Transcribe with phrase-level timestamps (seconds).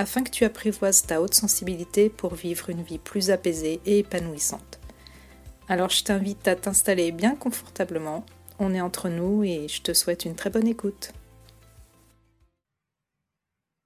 [0.00, 4.80] afin que tu apprivoises ta haute sensibilité pour vivre une vie plus apaisée et épanouissante.
[5.68, 8.24] Alors je t'invite à t'installer bien confortablement,
[8.58, 11.12] on est entre nous et je te souhaite une très bonne écoute.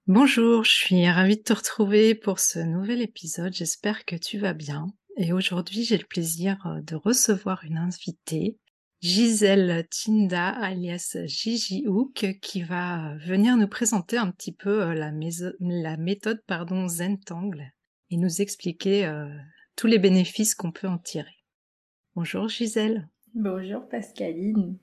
[0.07, 4.53] Bonjour, je suis ravie de te retrouver pour ce nouvel épisode, j'espère que tu vas
[4.53, 4.87] bien.
[5.17, 8.57] Et aujourd'hui j'ai le plaisir de recevoir une invitée
[9.05, 15.11] Gisèle Tinda, alias Gigi Hook, qui va venir nous présenter un petit peu euh, la,
[15.59, 17.71] la méthode pardon, Zentangle
[18.09, 19.29] et nous expliquer euh,
[19.75, 21.37] tous les bénéfices qu'on peut en tirer.
[22.15, 23.07] Bonjour Gisèle.
[23.35, 24.79] Bonjour Pascaline.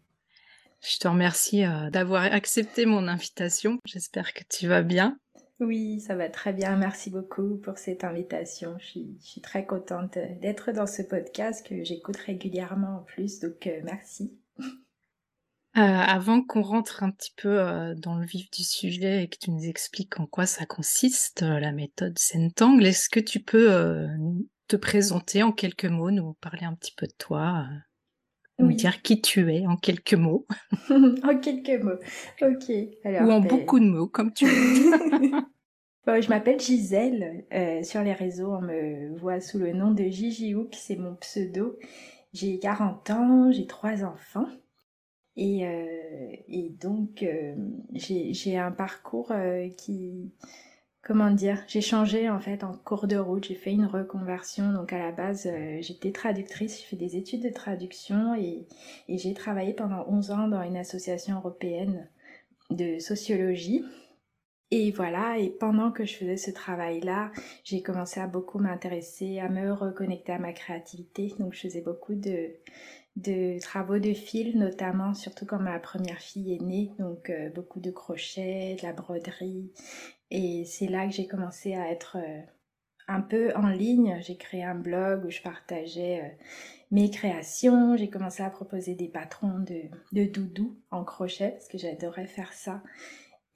[0.80, 3.80] Je te remercie euh, d'avoir accepté mon invitation.
[3.86, 5.18] J'espère que tu vas bien.
[5.62, 6.76] Oui, ça va très bien.
[6.76, 8.76] Merci beaucoup pour cette invitation.
[8.80, 13.80] Je suis, très contente d'être dans ce podcast que j'écoute régulièrement en plus, donc euh,
[13.84, 14.36] merci.
[14.58, 19.38] Euh, avant qu'on rentre un petit peu euh, dans le vif du sujet et que
[19.40, 24.08] tu nous expliques en quoi ça consiste, la méthode Sentangle, est-ce que tu peux
[24.66, 27.66] te présenter en quelques mots, nous parler un petit peu de toi
[28.58, 30.46] nous dire qui tu es en quelques mots?
[30.90, 31.98] en quelques mots.
[32.40, 32.70] Ok.
[33.04, 35.32] Ou en ben, beaucoup de mots, comme tu veux.
[36.06, 37.44] je m'appelle Gisèle.
[37.52, 41.14] Euh, sur les réseaux, on me voit sous le nom de Gigi Hook, c'est mon
[41.16, 41.78] pseudo.
[42.32, 44.48] J'ai 40 ans, j'ai trois enfants.
[45.36, 47.54] Et, euh, donc, euh,
[47.92, 49.32] j'ai un parcours
[49.76, 50.32] qui,
[51.02, 54.72] comment dire, j'ai changé en fait en cours de route, j'ai fait une reconversion.
[54.72, 55.48] Donc à la base,
[55.80, 58.66] j'étais traductrice, j'ai fait des études de traduction et,
[59.08, 62.08] et j'ai travaillé pendant 11 ans dans une association européenne
[62.70, 63.84] de sociologie.
[64.74, 67.30] Et voilà, et pendant que je faisais ce travail-là,
[67.62, 71.34] j'ai commencé à beaucoup m'intéresser, à me reconnecter à ma créativité.
[71.38, 76.62] Donc je faisais beaucoup de, travaux de fil, notamment, surtout quand ma première fille est
[76.62, 76.90] née.
[76.98, 79.70] Donc euh, beaucoup de crochets, de la broderie.
[80.30, 82.40] Et c'est là que j'ai commencé à être euh,
[83.08, 84.20] un peu en ligne.
[84.22, 86.44] J'ai créé un blog où je partageais euh,
[86.90, 87.94] mes créations.
[87.98, 92.54] J'ai commencé à proposer des patrons de, de doudou en crochet parce que j'adorais faire
[92.54, 92.82] ça.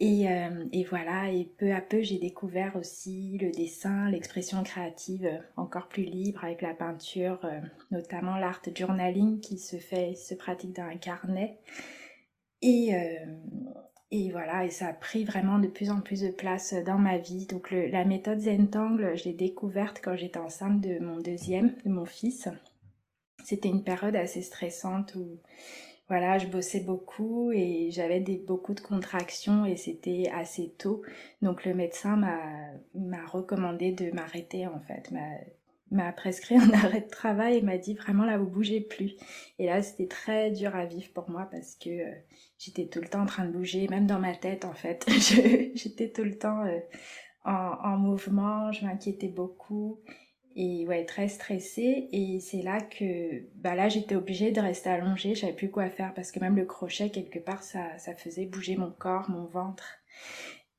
[0.02, 5.38] Euh, et, voilà, et peu à peu, j'ai découvert aussi le dessin, l'expression créative euh,
[5.56, 10.74] encore plus libre avec la peinture, euh, notamment l'art journaling qui se fait, se pratique
[10.74, 11.58] dans un carnet.
[12.62, 12.90] Et,
[14.10, 17.18] et voilà, et ça a pris vraiment de plus en plus de place dans ma
[17.18, 17.46] vie.
[17.46, 22.06] Donc la méthode Zentangle, je l'ai découverte quand j'étais enceinte de mon deuxième, de mon
[22.06, 22.48] fils.
[23.44, 25.38] C'était une période assez stressante où
[26.08, 31.02] voilà, je bossais beaucoup et j'avais beaucoup de contractions et c'était assez tôt.
[31.42, 32.16] Donc le médecin
[32.94, 35.12] m'a recommandé de m'arrêter en fait,
[35.90, 39.16] m'a prescrit un arrêt de travail et m'a dit vraiment là vous bougez plus.
[39.58, 42.14] Et là c'était très dur à vivre pour moi parce que euh,
[42.58, 45.04] j'étais tout le temps en train de bouger, même dans ma tête en fait.
[45.74, 46.78] j'étais tout le temps euh,
[47.44, 50.00] en mouvement, je m'inquiétais beaucoup
[50.56, 52.08] et ouais très stressée.
[52.12, 55.34] Et c'est là que bah là j'étais obligée de rester allongée.
[55.34, 58.76] J'avais plus quoi faire parce que même le crochet quelque part ça, ça faisait bouger
[58.76, 59.84] mon corps mon ventre.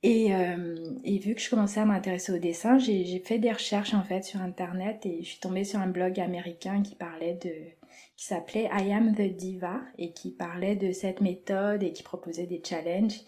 [0.03, 3.93] Et, euh, et vu que je commençais à m'intéresser au dessin j'ai fait des recherches
[3.93, 5.05] en fait sur internet.
[5.05, 7.53] Et je suis tombée sur un blog américain qui parlait de
[8.15, 12.47] qui s'appelait I am the diva et qui parlait de cette méthode et qui proposait
[12.47, 13.21] des challenges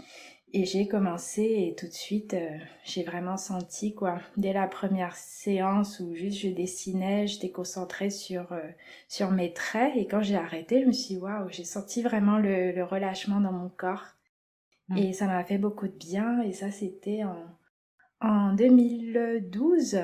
[0.53, 4.19] et j'ai commencé et tout de suite, euh, j'ai vraiment senti quoi.
[4.37, 8.67] Dès la première séance où juste je dessinais, j'étais concentrée sur euh,
[9.07, 12.37] sur mes traits et quand j'ai arrêté, je me suis dit waouh, j'ai senti vraiment
[12.37, 14.05] le, le, relâchement dans mon corps.
[14.89, 14.97] Mmh.
[14.97, 17.35] Et ça m'a fait beaucoup de bien et ça c'était en
[18.21, 19.99] en 2012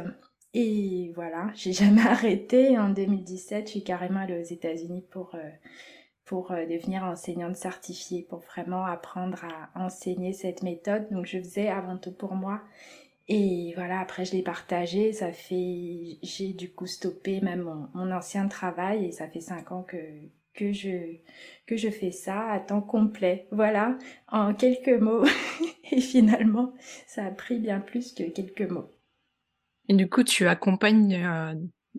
[0.53, 2.77] et voilà, j'ai jamais arrêté.
[2.77, 5.49] En 2017, je suis carrément allée aux États-Unis pour euh,
[6.25, 11.07] pour euh, devenir enseignante certifiée, pour vraiment apprendre à enseigner cette méthode.
[11.11, 12.61] Donc je faisais avant tout pour moi.
[13.27, 18.11] Et voilà, après je l'ai partagé, ça fait, j'ai du coup stoppé même mon, mon,
[18.11, 19.97] ancien travail et ça fait cinq ans que,
[20.53, 21.15] que je,
[21.65, 23.47] que je fais ça à temps complet.
[23.51, 23.97] Voilà,
[24.27, 25.25] en quelques mots.
[25.91, 26.73] et finalement,
[27.07, 28.91] ça a pris bien plus que quelques mots.
[29.87, 31.55] Et du coup, tu accompagnes euh,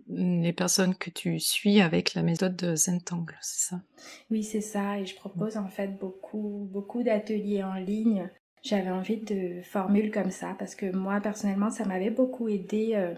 [0.07, 3.81] les personnes que tu suis avec la méthode de Zentangle, c'est ça?
[4.29, 4.99] Oui, c'est ça.
[4.99, 8.29] Et je propose en fait beaucoup, beaucoup d'ateliers en ligne.
[8.63, 13.13] J'avais envie de formules comme ça parce que moi, personnellement, ça m'avait beaucoup aidé euh,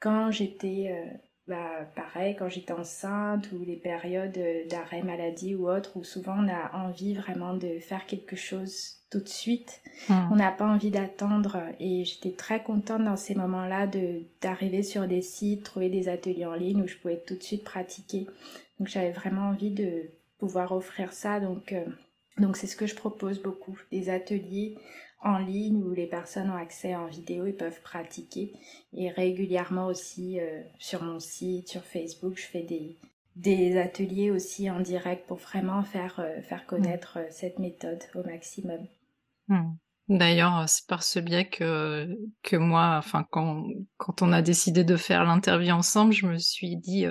[0.00, 1.16] quand j'étais euh,
[1.50, 4.38] bah, pareil, quand j'étais enceinte ou les périodes
[4.70, 9.18] d'arrêt maladie ou autre, où souvent on a envie vraiment de faire quelque chose tout
[9.18, 9.82] de suite.
[10.08, 10.28] Hmm.
[10.30, 11.58] On n'a pas envie d'attendre.
[11.80, 16.46] Et j'étais très contente dans ces moments-là de d'arriver sur des sites, trouver des ateliers
[16.46, 18.26] en ligne où je pouvais tout de suite pratiquer.
[18.78, 21.40] Donc j'avais vraiment envie de pouvoir offrir ça.
[21.40, 21.84] Donc euh,
[22.38, 24.78] donc c'est ce que je propose beaucoup, des ateliers
[25.22, 28.52] en ligne où les personnes ont accès en vidéo et peuvent pratiquer.
[28.92, 32.96] Et régulièrement aussi euh, sur mon site, sur Facebook, je fais des,
[33.36, 38.22] des ateliers aussi en direct pour vraiment faire, euh, faire connaître euh, cette méthode au
[38.24, 38.86] maximum.
[39.48, 39.74] Hmm.
[40.08, 42.08] D'ailleurs, c'est par ce biais que,
[42.42, 43.64] que moi, enfin, quand,
[43.96, 47.06] quand on a décidé de faire l'interview ensemble, je me suis dit,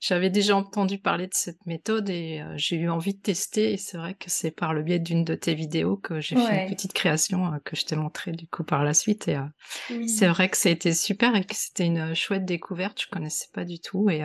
[0.00, 3.72] j'avais déjà entendu parler de cette méthode et euh, j'ai eu envie de tester.
[3.72, 6.64] Et c'est vrai que c'est par le biais d'une de tes vidéos que j'ai fait
[6.64, 9.26] une petite création euh, que je t'ai montrée du coup par la suite.
[9.28, 13.02] Et euh, c'est vrai que ça a été super et que c'était une chouette découverte.
[13.02, 14.22] Je connaissais pas du tout et,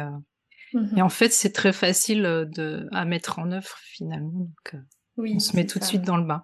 [0.73, 4.31] mmh et en fait c'est très facile de à mettre en œuvre finalement.
[4.31, 4.81] Donc
[5.17, 6.43] on se met tout de suite dans le bain.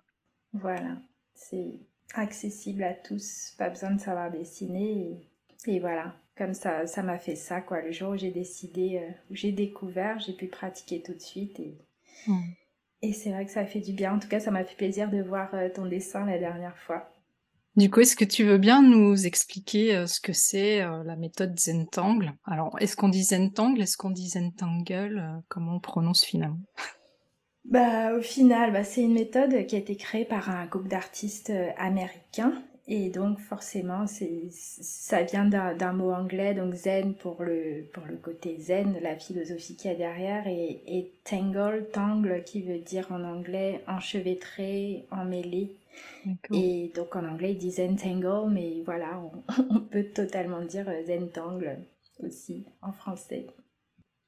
[0.53, 0.97] Voilà,
[1.33, 1.79] c'est
[2.13, 3.53] accessible à tous.
[3.57, 5.19] Pas besoin de savoir dessiner
[5.65, 7.81] et, et voilà comme ça, ça m'a fait ça, quoi.
[7.81, 11.59] Le jour où j'ai décidé, euh, où j'ai découvert, j'ai pu pratiquer tout de suite
[11.59, 11.77] et,
[12.27, 12.39] hmm.
[13.01, 14.15] et c'est vrai que ça fait du bien.
[14.15, 17.13] En tout cas, ça m'a fait plaisir de voir euh, ton dessin la dernière fois.
[17.75, 21.59] Du coup, est-ce que tu veux bien nous expliquer euh, ce que c'est la méthode
[21.59, 22.31] Zentangle?
[22.45, 23.81] Alors, est-ce qu'on dit Zentangle?
[23.81, 25.43] Est-ce qu'on dit Zentangle?
[25.49, 26.61] Comment on prononce finalement?
[27.65, 31.51] Bah, au final, bah, c'est une méthode qui a été créée par un groupe d'artistes
[31.77, 38.03] américains et donc forcément, c'est, ça vient d'un, mot anglais, donc zen pour le, pour
[38.07, 42.79] le côté zen, la philosophie qu'il y a derrière, et, et tangle, tangle qui veut
[42.79, 45.77] dire en anglais enchevêtré, emmêlé.
[46.51, 49.21] Et donc en anglais, ils disent zen tangle, mais voilà,
[49.69, 51.77] on, peut totalement dire zen tangle
[52.23, 53.45] aussi en français.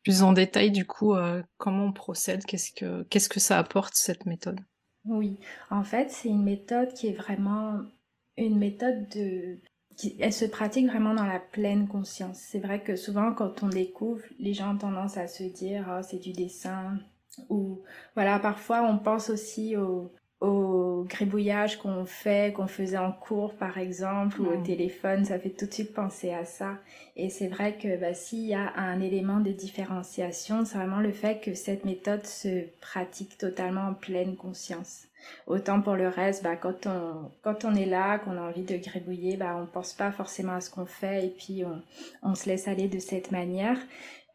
[0.04, 3.96] Plus en détail, du coup, euh, comment on procède qu'est-ce que, qu'est-ce que ça apporte
[3.96, 4.60] cette méthode?
[5.06, 5.40] Oui,
[5.72, 7.82] en fait, c'est une méthode qui est vraiment
[8.46, 9.60] une méthode de
[10.20, 12.40] elle se pratique vraiment dans la pleine conscience.
[12.40, 16.02] C'est vrai que souvent quand on découvre, les gens ont tendance à se dire oh,
[16.02, 16.98] c'est du dessin
[17.50, 17.82] ou
[18.16, 20.12] voilà, parfois on pense aussi au,
[20.42, 25.52] au gribouillage qu'on fait, qu'on faisait en cours par exemple, ou au téléphone, ça fait
[25.52, 26.78] tout de suite penser à ça.
[27.16, 31.12] Et c'est vrai que bah, s'il y a un élément de différenciation, c'est vraiment le
[31.12, 35.04] fait que cette méthode se pratique totalement en pleine conscience.
[35.48, 38.78] Autant pour le reste, bah, quand, on, quand on est là, qu'on a envie de
[38.78, 41.82] gribouiller, bah, on pense pas forcément à ce qu'on fait et puis on,
[42.24, 43.78] on, se laisse aller de cette manière.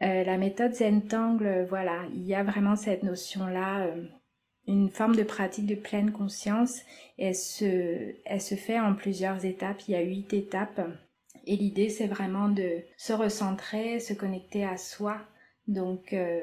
[0.03, 4.05] Euh, la méthode Zentangle, voilà, il y a vraiment cette notion-là, euh,
[4.67, 6.81] une forme de pratique de pleine conscience.
[7.19, 9.83] Elle se, elle se fait en plusieurs étapes.
[9.89, 10.81] Il y a huit étapes.
[11.47, 15.19] Et l'idée, c'est vraiment de se recentrer, se connecter à soi.
[15.69, 16.41] Donc, euh,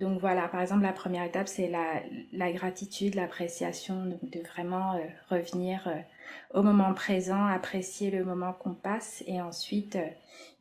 [0.00, 2.02] donc voilà, par exemple, la première étape, c'est la,
[2.32, 8.72] la, gratitude, l'appréciation, de vraiment euh, revenir euh, au moment présent, apprécier le moment qu'on
[8.72, 9.22] passe.
[9.26, 10.06] Et ensuite, euh,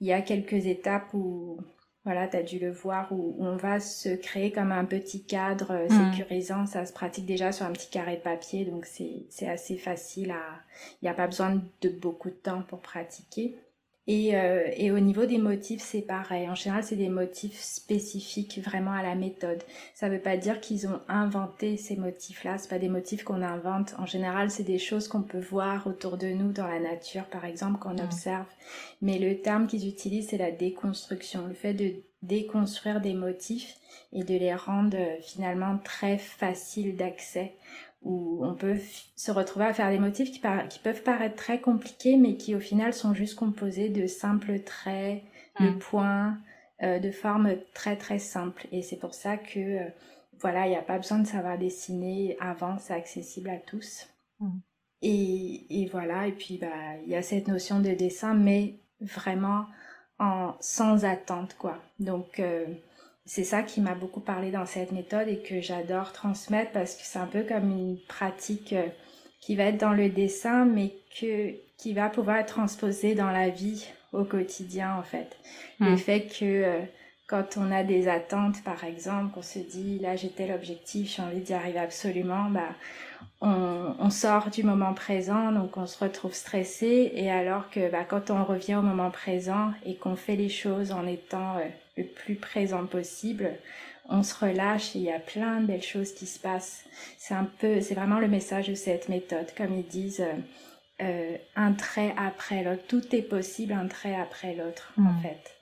[0.02, 1.58] il y a quelques étapes où,
[2.04, 5.88] voilà, tu as dû le voir, où, on va se créer comme un petit cadre
[5.90, 6.12] mmh.
[6.12, 6.66] sécurisant.
[6.66, 10.44] Ça se pratique déjà sur un petit carré de papier, donc c'est assez facile à...
[11.02, 13.56] Il n'y a pas besoin de beaucoup de temps pour pratiquer.
[14.12, 16.50] Et, euh, et, au niveau des motifs, c'est pareil.
[16.50, 19.62] En général, c'est des motifs spécifiques vraiment à la méthode.
[19.94, 22.58] Ça ne veut pas dire qu'ils ont inventé ces motifs-là.
[22.58, 23.94] C'est pas des motifs qu'on invente.
[24.00, 27.46] En général, c'est des choses qu'on peut voir autour de nous dans la nature, par
[27.46, 28.48] exemple, qu'on observe.
[29.04, 31.46] Mais le terme qu'ils utilisent, c'est la déconstruction.
[31.46, 33.76] Le fait de déconstruire des motifs
[34.12, 37.54] et de les rendre euh, finalement très faciles d'accès
[38.02, 38.78] où on peut
[39.16, 42.60] se retrouver à faire des motifs qui, qui, peuvent paraître très compliqués, mais qui au
[42.60, 45.22] final sont juste composés de simples traits,
[45.60, 45.80] de mm.
[45.80, 46.38] points,
[46.82, 48.68] euh, de formes très très simples.
[48.72, 49.90] Et c'est pour ça que euh,
[50.40, 54.08] voilà, il n'y a pas besoin de savoir dessiner avant, c'est accessible à tous.
[54.40, 54.60] Mm.
[55.02, 59.66] Et, et, voilà, et puis bah il y a cette notion de dessin, mais vraiment
[60.20, 61.78] en sans attente quoi.
[62.00, 62.66] Donc euh,
[63.30, 67.04] c'est ça qui m'a beaucoup parlé dans cette méthode et que j'adore transmettre parce que
[67.04, 68.88] c'est un peu comme une pratique euh,
[69.40, 73.50] qui va être dans le dessin mais que qui va pouvoir être transposée dans la
[73.50, 75.38] vie au quotidien en fait.
[75.80, 75.98] Le hmm.
[75.98, 76.80] fait que euh,
[77.28, 81.22] quand on a des attentes par exemple, qu'on se dit là j'ai tel objectif, j'ai
[81.22, 82.74] envie d'y arriver absolument, bah
[83.42, 88.06] on, on, sort du moment présent, donc on se retrouve stressé, et alors que bah,
[88.10, 91.68] quand on revient au moment présent et qu'on fait les choses en étant euh,
[92.00, 93.52] le plus présent possible,
[94.10, 96.84] on se relâche et il y a plein de belles choses qui se passent.
[97.18, 101.38] C'est un peu, c'est vraiment le message de cette méthode, comme ils disent, euh, euh
[101.56, 102.84] un trait après l'autre.
[102.88, 105.22] Tout est possible un trait après l'autre, en hmm.
[105.22, 105.56] fait.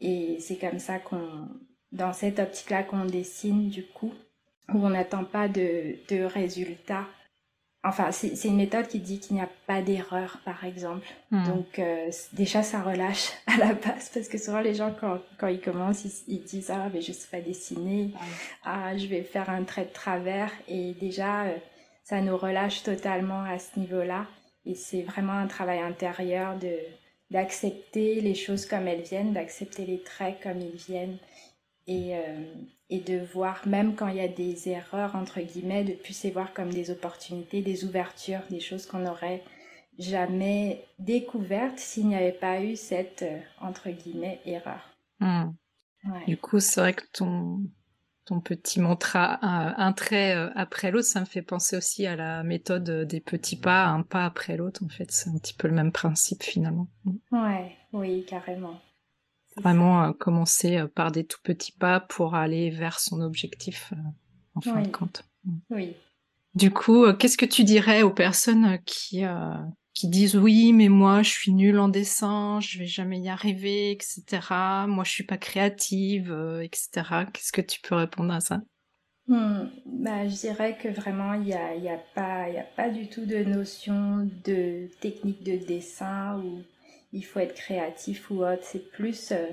[0.00, 1.48] Et c'est comme ça qu'on,
[1.92, 4.14] dans cette optique-là qu'on dessine du coup,
[4.72, 7.06] où on n'attend pas de, de résultats
[7.82, 11.06] Enfin, c'est une méthode qui dit qu'il n'y a pas d'erreur, par exemple.
[11.30, 11.46] Hmm.
[11.46, 15.46] Donc, euh, déjà, ça relâche à la base, parce que souvent, les gens, quand, quand
[15.46, 18.12] ils commencent, ils, disent «Ah, mais je sais pas dessiner.
[18.64, 21.56] Ah, je vais faire un trait de travers.» Et déjà, euh,
[22.04, 24.26] ça nous relâche totalement à ce niveau-là.
[24.66, 26.76] Et c'est vraiment un travail intérieur de
[27.30, 31.16] d'accepter les choses comme elles viennent, d'accepter les traits comme ils viennent.
[31.86, 32.54] Et, euh,
[32.88, 36.30] et de voir, même quand il y a des erreurs, entre guillemets, de plus les
[36.30, 39.42] voir comme des opportunités, des ouvertures, des choses qu'on n'aurait
[39.98, 44.80] jamais découvertes s'il n'y avait pas eu cette, euh, entre guillemets, erreur.
[45.20, 45.50] Hmm.
[46.26, 47.60] Du coup, c'est vrai que ton,
[48.24, 52.42] ton petit mantra, un, trait euh, après l'autre, ça me fait penser aussi à la
[52.42, 54.82] méthode des petits pas, un pas après l'autre.
[54.84, 56.86] En fait, c'est un petit peu le même principe finalement.
[57.32, 58.80] Ouais, oui, carrément.
[59.62, 63.96] Vraiment euh, commencer euh, par des tout petits pas pour aller vers son objectif euh,
[64.54, 65.24] en fin de compte.
[65.44, 65.58] Mm.
[65.70, 65.96] Oui.
[66.54, 69.22] Du coup, qu'est-ce que tu dirais aux personnes qui
[69.94, 73.92] qui disent oui, mais moi je suis nulle en dessin, je vais jamais y arriver,
[73.92, 74.24] etc.
[74.88, 77.26] Moi je suis pas créative, etc.
[77.32, 78.62] Qu'est-ce que tu peux répondre à ça?
[79.28, 79.68] Hmm.
[79.86, 83.06] bah, je dirais que vraiment il y a, y a pas y a pas du
[83.06, 86.64] tout de notion de technique de dessin ou
[87.12, 88.62] il faut être créatif ou autre.
[88.62, 89.46] C'est plus euh,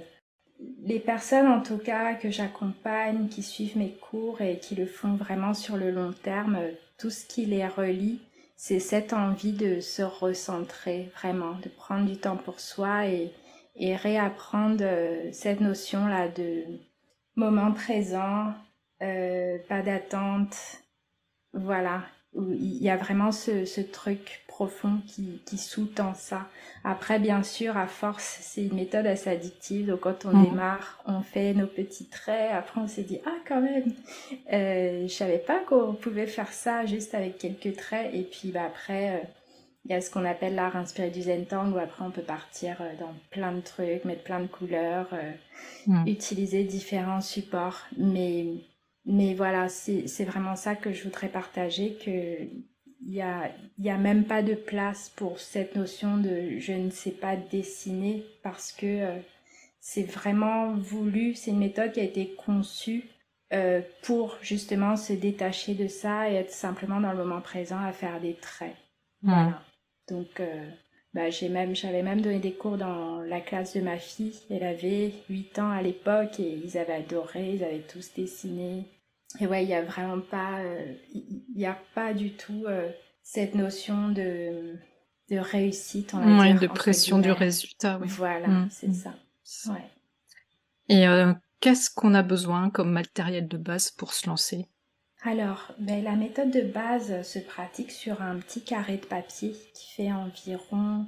[0.83, 5.15] les personnes en tout cas que j'accompagne, qui suivent mes cours et qui le font
[5.15, 6.59] vraiment sur le long terme,
[6.97, 8.19] tout ce qui les relie,
[8.55, 13.31] c'est cette envie de se recentrer vraiment, de prendre du temps pour soi et,
[13.79, 16.63] réapprendre euh, cette notion-là de
[17.35, 18.51] moment présent,
[19.03, 20.57] euh, pas d'attente,
[21.53, 22.01] voilà,
[22.36, 26.48] il y a vraiment ce, ce truc profond qui, qui sous-tend ça.
[26.84, 29.88] Après, bien sûr, à force, c'est une méthode assez addictive.
[29.88, 30.46] Donc, quand on mm.
[30.46, 32.51] démarre, on fait nos petits traits.
[32.51, 33.93] Après, on s'est dit, ah, quand même,
[34.51, 38.13] euh, je savais pas qu'on pouvait faire ça juste avec quelques traits.
[38.13, 39.27] Et puis, bah, après, euh,
[39.86, 42.77] il y a ce qu'on appelle l'art inspiré du Zentang, où après, on peut partir
[42.81, 45.31] euh, dans plein de trucs, mettre plein de couleurs, euh,
[45.86, 46.07] mm.
[46.07, 47.86] utiliser différents supports.
[47.96, 48.46] Mais,
[49.07, 52.43] mais voilà, c'est vraiment ça que je voudrais partager, que
[53.01, 56.89] il y a, y a même pas de place pour cette notion de je ne
[56.89, 59.19] sais pas dessiner parce que euh,
[59.79, 63.05] c'est vraiment voulu, c'est une méthode qui a été conçue
[63.53, 67.93] euh, pour justement se détacher de ça et être simplement dans le moment présent à
[67.93, 68.75] faire des traits.
[69.21, 69.61] Voilà.
[70.09, 70.69] Donc, euh,
[71.13, 74.37] bah, j'ai même, j'avais même donné des cours dans la classe de ma fille.
[74.49, 78.83] Elle avait 8 ans à l'époque et ils avaient adoré, ils avaient tous dessiné.
[79.39, 82.89] Et ouais, il y a vraiment pas, euh, il n'y a pas du tout euh,
[83.24, 84.75] cette notion de,
[85.29, 88.00] de réussite, on va dire, de pression du résultat.
[88.01, 88.07] Oui.
[88.07, 88.69] Voilà, mm.
[88.72, 89.13] c'est ça.
[89.67, 89.91] Ouais.
[90.89, 94.67] Et euh, qu'est-ce qu'on a besoin comme matériel de base pour se lancer?
[95.24, 99.93] Alors, ben, la méthode de base se pratique sur un petit carré de papier qui
[99.93, 101.05] fait environ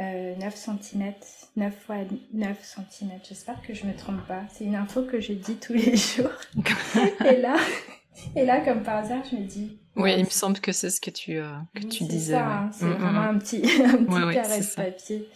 [0.00, 1.14] 9 cm,
[1.56, 1.96] 9 fois
[2.32, 3.10] 9 cm.
[3.28, 4.42] J'espère que je me trompe pas.
[4.52, 6.30] C'est une info que je dis tous les jours.
[7.26, 7.56] et là,
[8.36, 9.78] et là, comme par hasard, je me dis.
[9.96, 12.36] Oui, il me semble que c'est ce que tu, euh, que tu disais.
[12.36, 12.70] Hein.
[12.72, 13.34] c'est mm, mm, vraiment mm.
[13.34, 15.28] un petit, un petit carré de papier.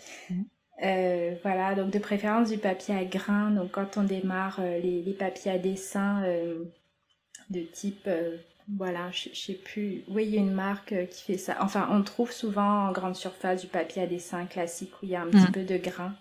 [0.83, 3.51] Euh, voilà, donc de préférence du papier à grains.
[3.51, 6.23] Donc quand on démarre euh, les, les, papiers à dessin
[7.51, 8.09] de type
[8.69, 10.05] voilà, je, sais plus.
[10.09, 11.57] Oui, il y a une marque euh, qui fait ça.
[11.61, 15.17] Enfin, on trouve souvent en grande surface du papier à dessin classique où il y
[15.17, 15.53] a un petit mm.
[15.53, 16.15] peu de grain.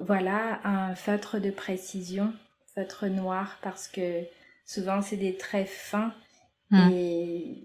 [0.00, 2.32] Voilà, un feutre de précision,
[2.74, 4.24] feutre noir, parce que
[4.66, 6.12] souvent c'est des traits fins
[6.70, 6.90] mm.
[6.90, 7.62] et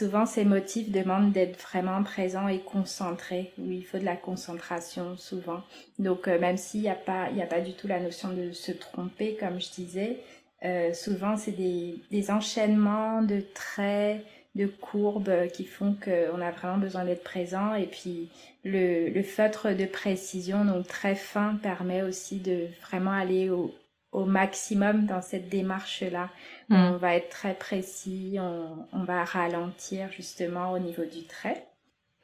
[0.00, 3.52] souvent ces motifs demandent d'être vraiment présents et concentrés.
[3.58, 5.62] Oui, il faut de la concentration souvent.
[6.00, 8.30] Donc, euh, même s'il n'y a pas, il n'y a pas du tout la notion
[8.32, 10.18] de se tromper, comme je disais,
[10.64, 14.24] euh, souvent, c'est des, des, enchaînements de traits,
[14.54, 17.74] de courbes qui font qu'on a vraiment besoin d'être présent.
[17.74, 18.28] Et puis,
[18.64, 23.74] le, le, feutre de précision, donc très fin, permet aussi de vraiment aller au,
[24.12, 26.28] au maximum dans cette démarche-là.
[26.68, 26.74] Mm.
[26.74, 31.69] On va être très précis, on, on va ralentir justement au niveau du trait.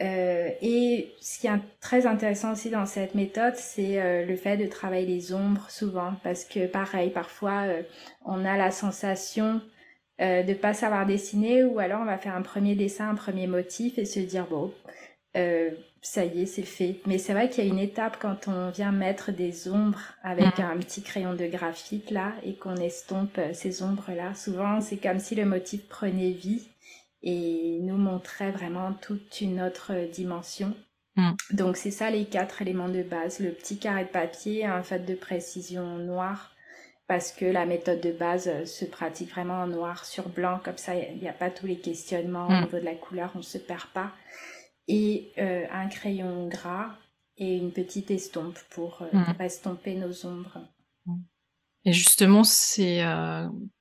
[0.03, 4.59] Euh, et ce qui est très intéressant aussi dans cette méthode, c'est euh, le fait
[4.59, 7.83] de travailler les ombres souvent, parce que pareil, parfois euh,
[8.25, 9.63] on a la sensation
[10.21, 13.47] euh, de pas savoir dessiner, ou alors on va faire un premier dessin, un premier
[13.47, 14.73] motif, et se dire bon,
[16.03, 17.01] ça y est, c'est fait.
[17.07, 20.59] Mais c'est vrai qu'il y a une étape quand on vient mettre des ombres avec
[20.59, 20.63] mm.
[20.63, 24.35] un petit crayon de graphite là, et qu'on estompe ces ombres là.
[24.35, 26.69] Souvent, c'est comme si le motif prenait vie
[27.27, 30.75] et nous montrait vraiment toute une autre dimension.
[31.17, 31.33] Mm.
[31.51, 33.41] Donc c'est ça les quatre éléments de base.
[33.41, 36.55] Le petit carré de papier, un fait de précision noir,
[37.09, 40.77] parce que la méthode de base euh, se pratique vraiment en noir sur blanc, comme
[40.77, 42.61] ça il n'y a, pas tous les questionnements au mm.
[42.63, 44.13] niveau de la couleur, on ne se perd pas.
[44.87, 46.95] Et euh, un crayon gras
[47.39, 49.43] et une petite estompe pour euh, mm.
[49.43, 50.59] estomper nos ombres.
[51.85, 53.03] Et justement, c'est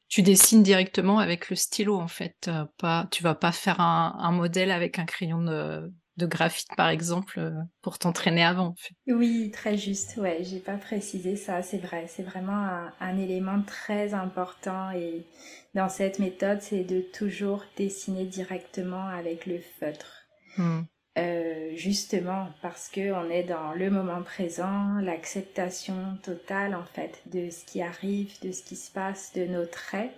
[0.08, 2.50] tu dessines directement avec le stylo en fait.
[2.78, 6.90] pas, tu vas pas faire un, un modèle avec un crayon de, de graphite par
[6.90, 8.74] exemple euh, pour t'entraîner avant.
[9.08, 10.18] Oui, très juste.
[10.18, 12.06] Ouais, j'ai pas précisé ça, c'est vrai.
[12.08, 15.26] C'est vraiment un, élément très important et
[15.74, 20.28] dans cette méthode, c'est de toujours dessiner directement avec le feutre.
[20.58, 20.84] Hmm.
[21.17, 27.50] Euh, justement parce que on est dans le moment présent, l'acceptation totale en fait de
[27.50, 30.12] ce qui arrive, de ce qui se passe, de nos traits.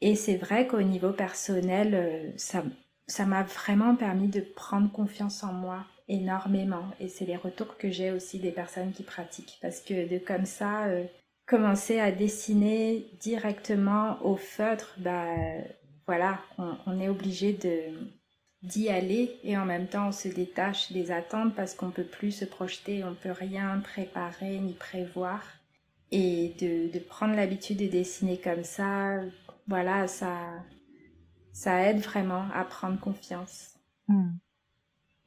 [0.00, 2.62] Et c'est vrai qu'au niveau personnel, euh, ça,
[3.08, 6.84] ça m'a vraiment permis de prendre confiance en moi énormément.
[7.00, 9.58] Et c'est les retours que j'ai aussi des personnes qui pratiquent.
[9.60, 11.04] Parce que de comme ça, euh,
[11.46, 15.34] commencer à dessiner directement au feutre, bah
[16.06, 17.94] voilà, on, est obligé de
[18.62, 22.32] d'y aller et en même temps on se détache des attentes parce qu'on peut plus
[22.32, 25.42] se projeter, on peut rien préparer ni prévoir.
[26.14, 29.20] Et de, de prendre l'habitude de dessiner comme ça,
[29.66, 30.36] voilà, ça,
[31.52, 33.78] ça aide vraiment à prendre confiance.
[34.08, 34.32] Hmm.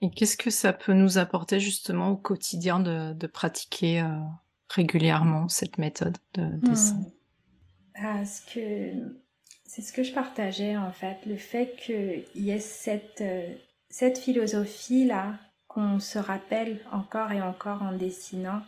[0.01, 4.19] Et qu'est-ce que ça peut nous apporter justement au quotidien de, pratiquer euh,
[4.69, 6.59] régulièrement cette méthode de hmm.
[6.59, 7.01] dessin?
[7.95, 9.24] Parce que
[9.65, 13.53] c'est ce que je partageais en fait, le fait qu'il y ait cette, euh,
[13.89, 15.33] cette philosophie-là
[15.67, 18.61] qu'on se rappelle encore et encore en dessinant,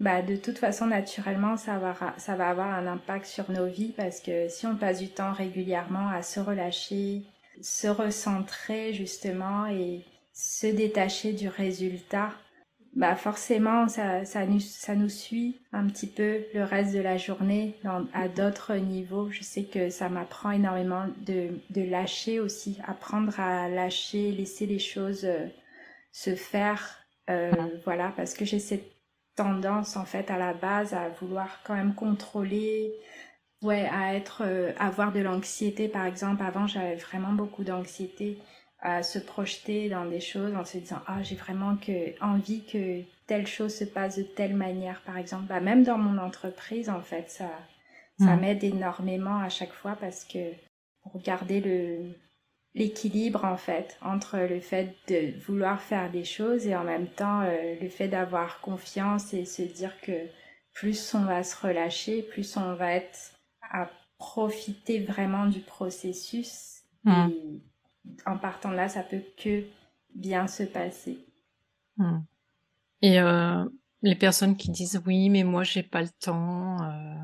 [0.00, 3.92] bah, de toute façon, naturellement, ça va, ça va avoir un impact sur nos vies
[3.96, 7.22] parce que si on passe du temps régulièrement à se relâcher,
[7.62, 12.32] se recentrer justement et se détacher du résultat,
[12.94, 17.16] bah forcément, ça, ça, nous, ça nous suit un petit peu le reste de la
[17.16, 17.74] journée
[18.12, 19.30] à d'autres niveaux.
[19.30, 24.78] Je sais que ça m'apprend énormément de, de lâcher aussi, apprendre à lâcher, laisser les
[24.78, 25.46] choses euh,
[26.12, 27.00] se faire.
[27.30, 27.52] Euh,
[27.84, 28.92] voilà, parce que j'ai cette
[29.34, 32.92] tendance en fait à la base à vouloir quand même contrôler,
[33.62, 36.44] ouais, à être, euh, avoir de l'anxiété par exemple.
[36.44, 38.38] Avant j'avais vraiment beaucoup d'anxiété
[38.84, 43.00] à se projeter dans des choses en se disant ah j'ai vraiment que envie que
[43.26, 45.46] telle chose se passe de telle manière par exemple.
[45.48, 47.50] Bah, même dans mon entreprise en fait ça
[48.20, 48.40] ça mmh.
[48.40, 50.52] m'aide énormément à chaque fois parce que
[51.02, 52.14] pour garder le
[52.74, 57.40] l'équilibre en fait entre le fait de vouloir faire des choses et en même temps
[57.40, 60.28] euh, le fait d'avoir confiance et se dire que
[60.74, 66.82] plus on va se relâcher, plus on va être à profiter vraiment du processus.
[67.04, 67.30] Hmm.
[67.30, 67.62] Et
[68.26, 69.64] en partant de là, ça peut que
[70.14, 71.18] bien se passer.
[71.96, 72.20] Hmm.
[73.02, 73.64] Et euh,
[74.02, 77.14] les personnes qui disent oui, mais moi j'ai pas le temps, euh,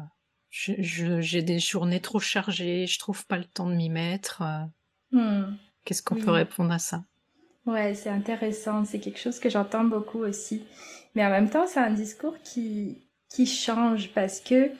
[0.50, 4.42] j'ai des journées trop chargées, je trouve pas le temps de m'y mettre.
[5.12, 5.54] Hmm.
[5.84, 7.04] Qu'est-ce qu'on peut répondre à ça?
[7.66, 8.84] Ouais, c'est intéressant.
[8.84, 10.64] C'est quelque chose que j'entends beaucoup aussi.
[11.14, 14.70] Mais en même temps, c'est un discours qui, qui change parce que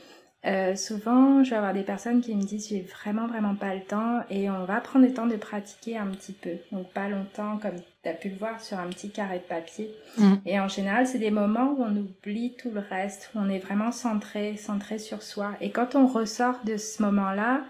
[0.47, 3.83] euh, souvent, je vais avoir des personnes qui me disent j'ai vraiment vraiment pas le
[3.83, 6.53] temps et on va prendre le temps de pratiquer un petit peu.
[6.73, 9.95] Donc pas longtemps comme tu as pu le voir sur un petit carré de papier.
[10.17, 10.37] Hmm.
[10.47, 13.59] Et en général, c'est des moments où on oublie tout le reste, où on est
[13.59, 15.53] vraiment centré, centré sur soi.
[15.61, 17.63] Et quand on ressort de ce moment-là,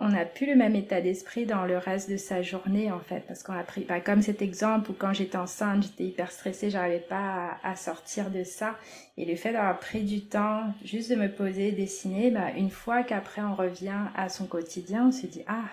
[0.00, 3.24] on n'a plus le même état d'esprit dans le reste de sa journée en fait
[3.26, 6.70] parce qu'on a pris bah, comme cet exemple où quand j'étais enceinte j'étais hyper stressée
[6.70, 8.76] j'arrivais pas à, sortir de ça.
[9.16, 13.02] Et le fait d'avoir pris du temps juste de me poser dessiner bah, une fois
[13.02, 15.64] qu'après on revient à son quotidien on se dit ah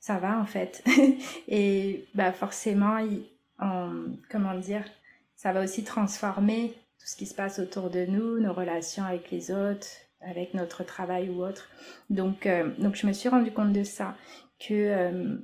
[0.00, 0.84] ça va en fait.
[1.48, 2.98] Et bah forcément
[4.30, 4.84] comment dire
[5.36, 9.30] ça va aussi transformer tout ce qui se passe autour de nous nos relations avec
[9.30, 9.86] les autres
[10.26, 11.68] avec notre travail ou autre.
[12.10, 14.16] Donc, euh, donc je me suis rendu compte de ça,
[14.58, 15.36] que euh,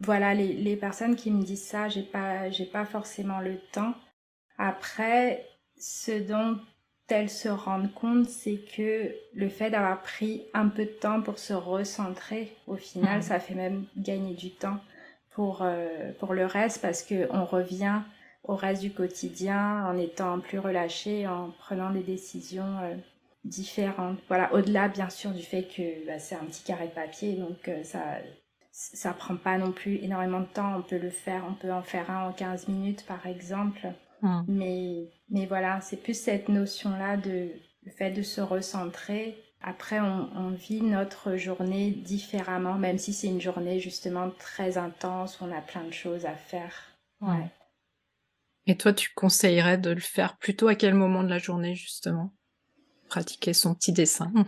[0.00, 3.94] voilà, les, les, personnes qui me disent ça, j'ai pas, j'ai pas forcément le temps.
[4.58, 5.46] Après,
[5.78, 6.58] ce dont
[7.08, 11.38] elles se rendent compte, c'est que le fait d'avoir pris un peu de temps pour
[11.38, 13.22] se recentrer, au final, mmh.
[13.22, 14.78] ça fait même gagner du temps
[15.30, 18.00] pour, euh, pour le reste parce que on revient
[18.44, 22.78] au reste du quotidien en étant plus relâché, en prenant des décisions
[23.48, 24.18] différentes.
[24.28, 27.68] Voilà, au-delà bien sûr du fait que bah, c'est un petit carré de papier, donc
[27.68, 28.18] euh, ça
[28.70, 30.76] ça prend pas non plus énormément de temps.
[30.76, 33.88] On peut le faire, on peut en faire un en 15 minutes par exemple.
[34.22, 34.42] Hmm.
[34.46, 37.50] Mais, mais voilà, c'est plus cette notion-là de
[37.84, 39.36] le fait de se recentrer.
[39.60, 45.40] Après, on, on vit notre journée différemment, même si c'est une journée justement très intense,
[45.40, 46.74] où on a plein de choses à faire.
[47.20, 47.50] Ouais.
[48.66, 52.32] Et toi, tu conseillerais de le faire plutôt à quel moment de la journée, justement?
[53.08, 54.32] Pratiquer son petit dessin.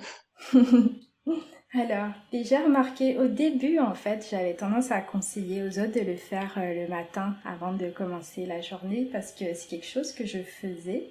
[1.72, 6.16] Alors, j'ai remarqué au début, en fait, j'avais tendance à conseiller aux autres de le
[6.16, 10.26] faire euh, le matin avant de commencer la journée parce que c'est quelque chose que
[10.26, 11.10] je faisais.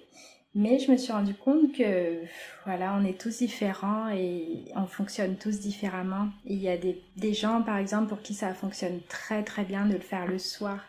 [0.55, 2.23] Mais je me suis rendu compte que,
[2.65, 6.27] voilà, on est tous différents et on fonctionne tous différemment.
[6.43, 9.85] il y a des, des gens, par exemple, pour qui ça fonctionne très très bien
[9.85, 10.79] de le faire le soir.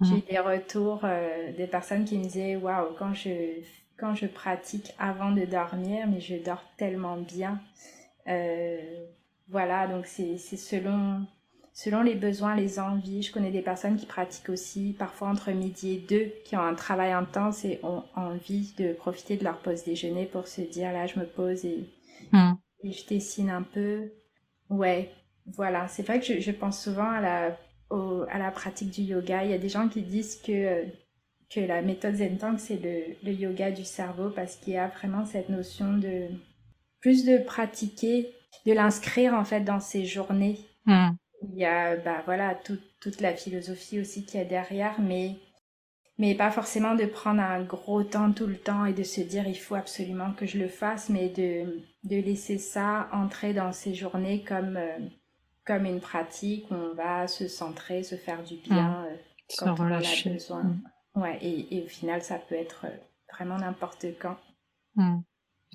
[0.00, 3.28] J'ai eu des retours euh, des personnes qui me disaient, waouh, quand je,
[4.02, 7.60] quand je pratique avant de dormir, mais je dors tellement bien.
[8.26, 9.06] Euh,
[9.48, 11.24] voilà, donc c'est selon,
[11.72, 13.22] selon les besoins, les envies.
[13.22, 16.74] Je connais des personnes qui pratiquent aussi parfois entre midi et deux, qui ont un
[16.74, 21.06] travail intense et ont envie de profiter de leur pause déjeuner pour se dire là,
[21.06, 21.88] je me pose et,
[22.32, 22.54] hmm.
[22.82, 24.10] et je dessine un peu.
[24.68, 25.12] Ouais,
[25.46, 25.86] voilà.
[25.86, 27.56] C'est vrai que je, je, pense souvent à la,
[28.30, 29.44] à la pratique du yoga.
[29.44, 30.86] Il y a des gens qui disent que,
[31.52, 35.24] que la méthode Zentang, c'est le, le yoga du cerveau parce qu'il y a vraiment
[35.24, 36.28] cette notion de
[37.00, 38.32] plus de pratiquer,
[38.64, 40.58] de l'inscrire en fait dans ses journées.
[40.86, 41.10] Hmm.
[41.42, 45.36] Il y a bah voilà toute la philosophie aussi qui est derrière, mais
[46.18, 49.48] mais pas forcément de prendre un gros temps tout le temps et de se dire
[49.48, 53.94] il faut absolument que je le fasse, mais de de laisser ça entrer dans ses
[53.94, 54.98] journées comme euh,
[55.66, 59.16] comme une pratique où on va se centrer, se faire du bien euh,
[59.58, 60.62] quand on a besoin.
[60.62, 60.80] Hmm.
[61.14, 62.96] Ouais, et, et, au final, ça peut être euh,
[63.32, 64.36] vraiment n'importe quand.
[64.94, 65.20] Hmm.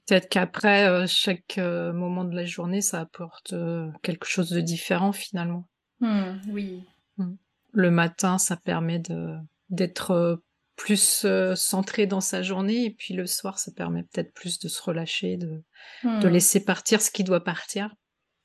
[0.08, 4.62] Peut-être qu'après, euh, chaque euh, moment de la journée, ça apporte euh, quelque chose de
[4.62, 5.68] différent finalement.
[6.00, 6.84] Mmh, oui.
[7.18, 7.34] Mmh.
[7.74, 9.36] Le matin, ça permet de
[9.70, 10.42] d'être
[10.78, 14.82] plus centré dans sa journée, et puis le soir, ça permet peut-être plus de se
[14.82, 15.62] relâcher, de,
[16.04, 17.94] de laisser partir ce qui doit partir.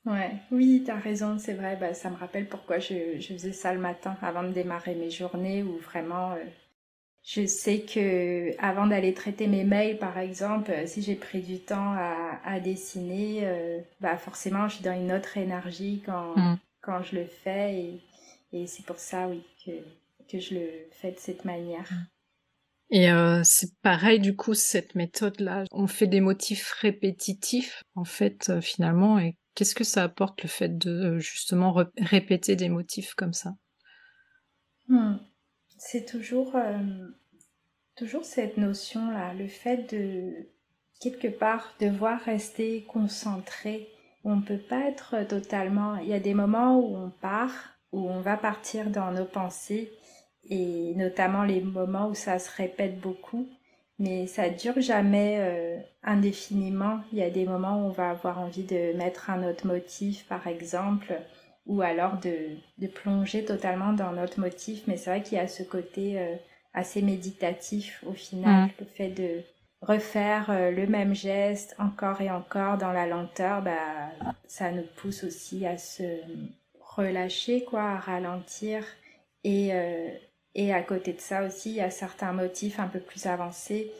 [0.03, 1.77] Ouais, oui, t'as raison, c'est vrai.
[1.77, 5.11] Bah, ça me rappelle pourquoi je, je, faisais ça le matin avant de démarrer mes
[5.11, 6.35] journées, où vraiment
[7.23, 11.59] je sais que avant d'aller traiter mes mails, par exemple, euh, si j'ai pris du
[11.59, 16.59] temps à, à dessiner, euh, bah forcément, je suis dans une autre énergie quand, mm.
[16.81, 17.75] quand je le fais.
[17.75, 18.01] Et,
[18.51, 19.71] et c'est pour ça, oui, que,
[20.29, 21.89] que je le fais de cette manière.
[21.89, 22.07] Mm.
[22.89, 28.59] Et euh, c'est pareil, du coup, cette méthode-là, on fait des motifs répétitifs, en fait,
[28.59, 29.17] finalement.
[29.17, 33.53] Et qu'est-ce que ça apporte le fait de justement répéter des motifs comme ça?
[34.89, 35.15] Hmm
[35.85, 36.77] c'est toujours, euh,
[37.95, 40.47] toujours cette notion-là, le fait de,
[41.01, 43.89] quelque part, devoir rester concentré.
[44.23, 45.97] On ne peut pas être totalement...
[45.97, 49.91] Il y a des moments où on part, où on va partir dans nos pensées,
[50.49, 53.47] et notamment les moments où ça se répète beaucoup,
[53.99, 57.01] mais ça dure jamais euh, indéfiniment.
[57.11, 60.25] Il y a des moments où on va avoir envie de mettre un autre motif,
[60.27, 61.13] par exemple,
[61.65, 62.35] ou alors de,
[62.77, 64.83] de plonger totalement dans notre motif.
[64.87, 66.35] Mais c'est vrai qu'il y a ce côté euh,
[66.73, 69.43] assez méditatif au final, le fait de
[69.81, 74.11] refaire euh, le même geste encore et encore dans la lenteur, bah,
[74.47, 76.03] ça nous pousse aussi à se
[76.79, 78.83] relâcher, quoi, à ralentir.
[79.43, 80.09] Et, euh,
[80.55, 83.91] et à côté de ça aussi, il y a certains motifs un peu plus avancés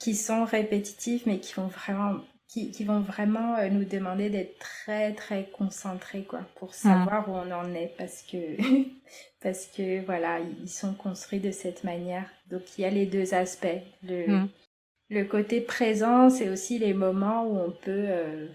[0.00, 2.16] qui sont répétitifs, mais qui vont vraiment
[2.48, 6.72] qui, vont vraiment euh, nous demander d'être très très concentrés quoi pour mm.
[6.72, 8.36] savoir où on en est parce que
[9.42, 13.34] parce que voilà ils sont construits de cette manière donc il y a les deux
[13.34, 14.48] aspects le mm.
[15.10, 18.46] le côté présent c'est aussi les moments où on peut euh,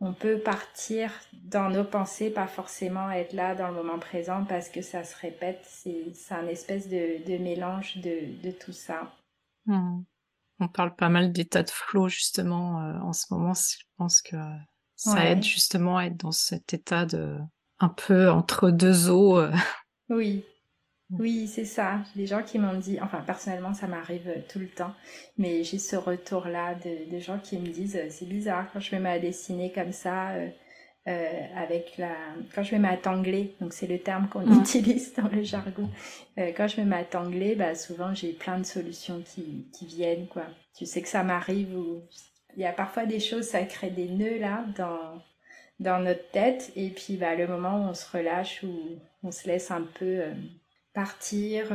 [0.00, 4.68] on peut partir dans nos pensées, pas forcément être là dans le moment présent parce
[4.68, 5.60] que ça se répète.
[5.64, 9.14] C'est un espèce de, de mélange de, de tout ça.
[9.64, 10.02] Mm.
[10.60, 13.54] On parle pas mal d'état de flow justement euh, en ce moment.
[13.54, 14.36] Je pense que
[14.96, 17.38] ça aide justement à être dans cet état de
[17.80, 19.38] un peu entre deux eaux.
[19.38, 19.52] Euh.
[20.08, 20.44] Oui,
[21.10, 22.00] oui, c'est ça.
[22.16, 24.94] Les gens qui m'ont dit, enfin personnellement ça m'arrive tout le temps,
[25.36, 29.10] mais j'ai ce retour-là de, gens qui me disent c'est bizarre quand je me mets
[29.10, 30.48] à dessiner comme ça, euh,
[31.06, 32.16] euh, avec la
[32.54, 35.90] quand je me mets à tangler donc c'est le terme qu'on utilise dans le jargon
[36.38, 39.84] euh, quand je me mets à tangler bah souvent j'ai plein de solutions qui qui
[39.84, 40.46] viennent quoi.
[40.74, 42.02] Tu sais que ça m'arrive ou
[42.56, 45.22] il y a parfois des choses ça crée des nœuds là dans
[45.78, 46.72] dans notre tête.
[46.74, 48.74] Et puis bah le moment où on se relâche où
[49.22, 50.32] on se laisse un peu euh,
[50.94, 51.66] partir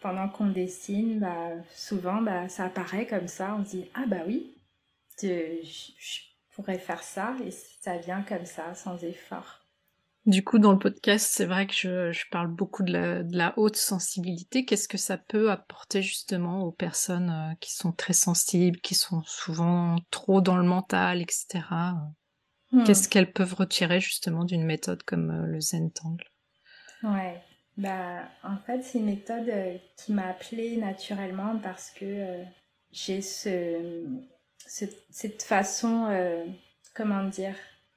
[0.00, 3.56] pendant qu'on dessine bah souvent bah ça apparaît comme ça.
[3.60, 4.56] On se dit ah bah oui
[5.22, 5.28] je,
[5.62, 9.60] je pourrais faire ça et ça vient comme ça, sans effort.
[10.26, 14.66] Du coup, dans le podcast, c'est vrai que je, parle beaucoup de la, haute sensibilité.
[14.66, 19.22] Qu'est-ce que ça peut apporter justement aux personnes euh, qui sont très sensibles, qui sont
[19.22, 21.64] souvent trop dans le mental, etc.
[22.72, 22.84] Hmm.
[22.84, 26.24] Qu'est-ce qu'elles peuvent retirer justement d'une méthode comme euh, le Zen Tangle?
[27.02, 27.40] Ouais,
[27.76, 32.44] bah, En fait, c'est une méthode euh, qui m'a appelée naturellement parce que euh,
[32.92, 34.04] j'ai ce,
[34.66, 36.44] cette façon, euh,
[36.94, 37.54] comment dire?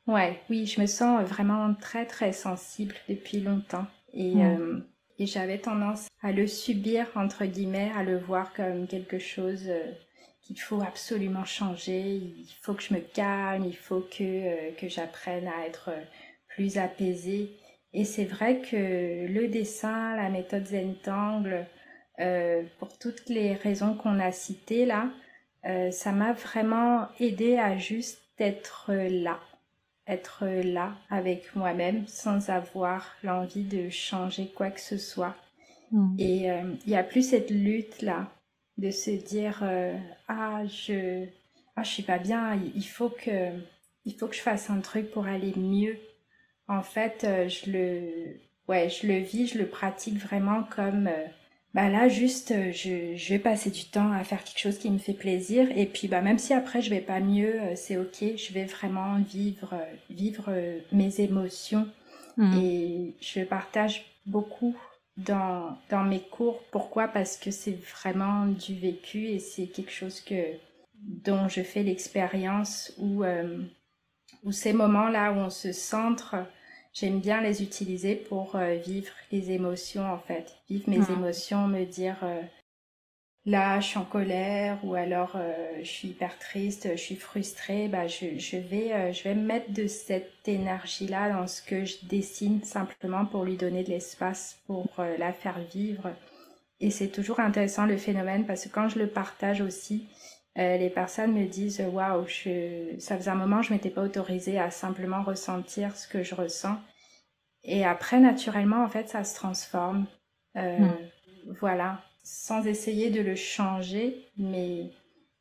[0.07, 3.87] Ouais, oui, je me sens vraiment très très sensible depuis longtemps.
[4.13, 4.35] Et,
[5.17, 9.71] et j'avais tendance à le subir, entre guillemets, à le voir comme quelque chose
[10.41, 15.47] qu'il faut absolument changer, il faut que je me calme, il faut que, que j'apprenne
[15.47, 15.89] à être
[16.49, 17.51] plus apaisée.
[17.93, 21.65] Et c'est vrai que le dessin, la méthode Zentangle,
[22.19, 25.09] euh, pour toutes les raisons qu'on a citées là,
[25.65, 29.39] euh, ça m'a vraiment aidé à juste être là,
[30.07, 35.35] être là avec moi-même sans avoir l'envie de changer quoi que ce soit.
[35.91, 36.15] Hmm.
[36.17, 38.27] Et euh, il n'y a plus cette lutte là
[38.77, 39.95] de se dire euh,
[40.27, 41.25] ah je
[41.75, 43.51] ah je suis pas bien, il faut que
[44.05, 45.97] il faut que je fasse un truc pour aller mieux
[46.67, 51.25] en fait, euh, je le, ouais, je le vis, je le pratique vraiment comme, euh,
[51.73, 54.91] bah là, juste, euh, je, je vais passer du temps à faire quelque chose qui
[54.91, 55.67] me fait plaisir.
[55.75, 58.37] Et puis, bah, même si après je vais pas mieux, c'est ok.
[58.37, 59.73] Je vais vraiment vivre,
[60.09, 60.51] vivre
[60.91, 61.87] mes émotions.
[62.37, 62.57] Mmh.
[62.61, 64.75] Et je partage beaucoup
[65.17, 66.63] dans, dans mes cours.
[66.71, 67.07] Pourquoi?
[67.07, 70.43] Parce que c'est vraiment du vécu et c'est quelque chose que,
[70.95, 73.23] dont je fais l'expérience où,
[74.43, 76.35] où ces moments-là où on se centre,
[76.93, 81.13] j'aime bien les utiliser pour euh, vivre les émotions en fait, vivre mes mmh.
[81.17, 82.41] émotions, me dire euh,
[83.45, 87.87] là je suis en colère ou alors euh, je suis hyper triste, je suis frustrée,
[87.87, 91.83] bah je, je vais je vais me mettre de cette énergie là dans ce que
[91.85, 96.11] je dessine simplement pour lui donner de l'espace pour la faire vivre.
[96.79, 100.05] Et c'est toujours intéressant le phénomène parce que quand je le partage aussi,
[100.57, 102.27] euh, les personnes me disent waouh,
[102.99, 106.79] ça faisait un moment je m'étais pas autorisée à simplement ressentir ce que je ressens.
[107.63, 110.05] Et après, naturellement, en fait, ça se transforme.
[110.57, 110.95] Euh, hmm.
[111.59, 114.91] Voilà, sans essayer de le changer, mais,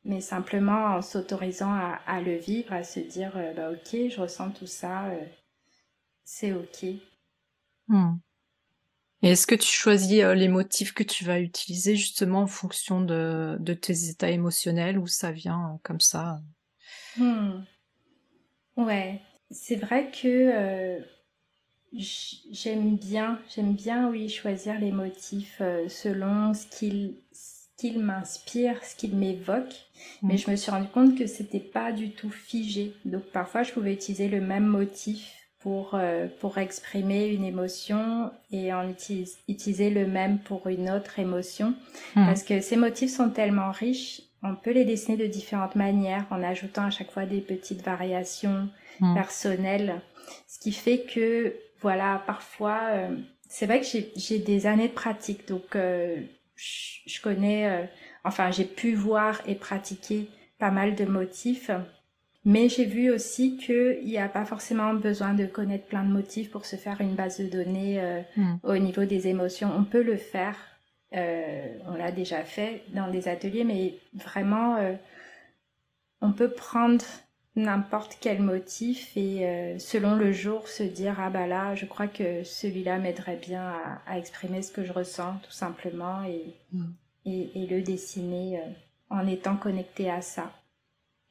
[0.04, 4.20] mais simplement en s'autorisant à, à, le vivre, à se dire euh, bah, ok, je
[4.20, 5.10] ressens tout ça,
[6.24, 6.86] c'est ok.
[7.88, 8.14] Hmm.
[9.22, 13.00] Et est-ce que tu choisis euh, les motifs que tu vas utiliser justement en fonction
[13.00, 16.40] de, de tes états émotionnels ou ça vient euh, comme ça
[17.16, 17.62] hmm.
[18.76, 20.98] Ouais, c'est vrai que euh,
[21.92, 27.14] j'aime bien, j'aime bien, oui, choisir les motifs selon ce qu'ils
[27.76, 29.74] qu'il m'inspire, ce qu'il m'évoque,
[30.22, 30.38] mais hmm.
[30.38, 32.94] je me suis rendu compte que c'était pas du tout figé.
[33.04, 38.74] Donc parfois je pouvais utiliser le même motif pour, euh, pour exprimer une émotion et
[38.74, 41.74] en utiliser le même pour une autre émotion.
[42.16, 42.26] Hmm.
[42.26, 46.42] Parce que ces motifs sont tellement riches, on peut les dessiner de différentes manières en
[46.42, 48.68] ajoutant à chaque fois des petites variations
[49.00, 49.14] hmm.
[49.14, 50.00] personnelles.
[50.48, 53.16] Ce qui fait que, voilà, parfois, euh,
[53.48, 56.16] c'est vrai que j'ai des années de pratique, donc euh,
[56.56, 57.88] je, connais,
[58.24, 61.70] enfin j'ai pu voir et pratiquer pas mal de motifs.
[62.44, 66.50] Mais j'ai vu aussi qu'il n'y a pas forcément besoin de connaître plein de motifs
[66.50, 68.56] pour se faire une base de données euh, hmm.
[68.64, 69.70] au niveau des émotions.
[69.76, 70.56] On peut le faire,
[71.14, 74.94] euh, on l'a déjà fait dans des ateliers, mais vraiment, euh,
[76.20, 77.04] on peut prendre
[77.54, 82.44] n'importe quel motif et selon le jour se dire ah bah là je crois que
[82.44, 83.74] celui-là m'aiderait bien
[84.06, 86.92] à, exprimer ce que je ressens tout simplement et, hmm.
[87.26, 88.58] et le dessiner
[89.10, 90.50] en étant connecté à ça.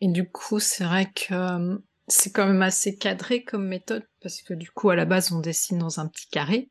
[0.01, 4.41] Et du coup, c'est vrai que euh, c'est quand même assez cadré comme méthode, parce
[4.41, 6.69] que du coup, à la base, on dessine dans un petit carré.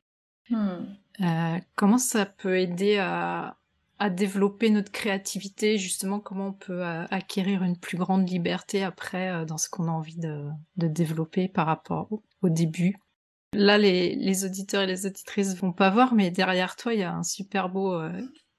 [0.50, 0.84] Hmm.
[1.20, 3.56] Euh, comment ça peut aider à,
[4.00, 9.46] à, développer notre créativité, justement, comment on peut euh, acquérir une plus grande liberté après
[9.46, 12.08] dans ce qu'on a envie de, de, développer par rapport
[12.42, 12.96] au, début?
[13.52, 17.04] Là, les, les, auditeurs et les auditrices vont pas voir, mais derrière toi, il y
[17.04, 18.00] a un super beau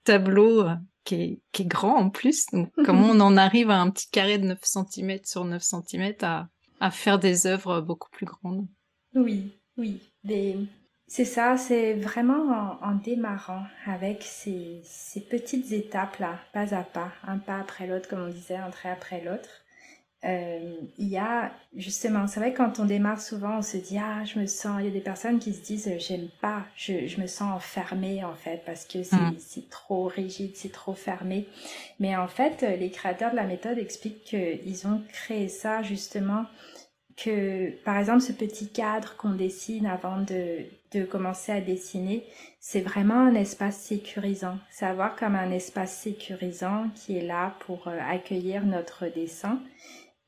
[0.05, 0.65] tableau
[1.03, 2.45] qui est, qui est, grand en plus.
[2.47, 6.13] Donc, comment on en arrive à un petit carré de 9 cm sur 9 cm
[6.21, 6.47] à,
[6.79, 8.67] à faire des œuvres beaucoup plus grandes?
[9.15, 9.99] Oui, oui.
[11.07, 17.11] C'est ça, c'est vraiment en, en, démarrant avec ces, ces petites étapes-là, pas à pas,
[17.27, 19.60] un pas après l'autre, comme on disait, un trait après l'autre
[20.23, 24.23] euh, il y a justement, c'est vrai quand on démarre souvent, on se dit ah
[24.23, 27.19] je me sens, il y a des personnes qui se disent j'aime pas, je, je
[27.19, 29.35] me sens enfermée en fait parce que c'est mm.
[29.39, 31.47] c'est trop rigide, c'est trop fermé.
[31.99, 36.45] Mais en fait, les créateurs de la méthode expliquent qu'ils ont créé ça justement
[37.17, 40.59] que par exemple ce petit cadre qu'on dessine avant de,
[40.91, 42.25] de commencer à dessiner,
[42.59, 44.57] c'est vraiment un espace sécurisant.
[44.69, 49.59] Savoir comme un espace sécurisant qui est là pour euh, accueillir notre dessin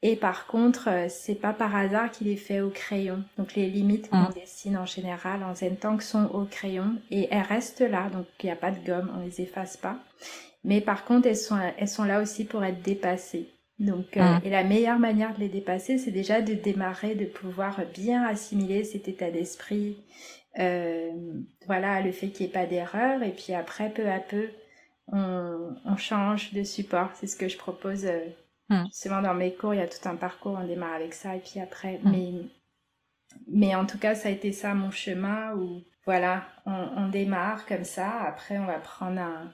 [0.05, 3.23] Et par contre, euh, c'est pas par hasard qu'il est fait au crayon.
[3.37, 4.33] Donc les limites qu'on mm.
[4.35, 8.09] dessine en général en Zentank sont au crayon et elles restent là.
[8.09, 9.95] Donc il n'y a pas de gomme, on les efface pas.
[10.65, 13.47] Mais par contre, elles sont, elles sont là aussi pour être dépassées.
[13.79, 14.41] Donc, euh, mm.
[14.43, 18.83] et la meilleure manière de les dépasser, c'est déjà de démarrer, de pouvoir bien assimiler
[18.83, 19.97] cet état d'esprit,
[20.59, 21.11] euh,
[21.65, 23.23] voilà, le fait qu'il n'y ait pas d'erreur.
[23.23, 24.49] Et puis après, peu à peu,
[25.07, 27.09] on, on change de support.
[27.15, 28.19] C'est ce que je propose euh,
[28.73, 28.85] mm.
[28.87, 29.73] justement dans mes cours.
[29.73, 31.35] Il y a tout un parcours, on démarre avec ça.
[31.35, 32.11] Et puis après, mm.
[32.11, 32.31] mais,
[33.47, 37.65] mais en tout cas, ça a été ça mon chemin où, voilà, on, on démarre
[37.65, 38.09] comme ça.
[38.21, 39.51] Après, on va prendre un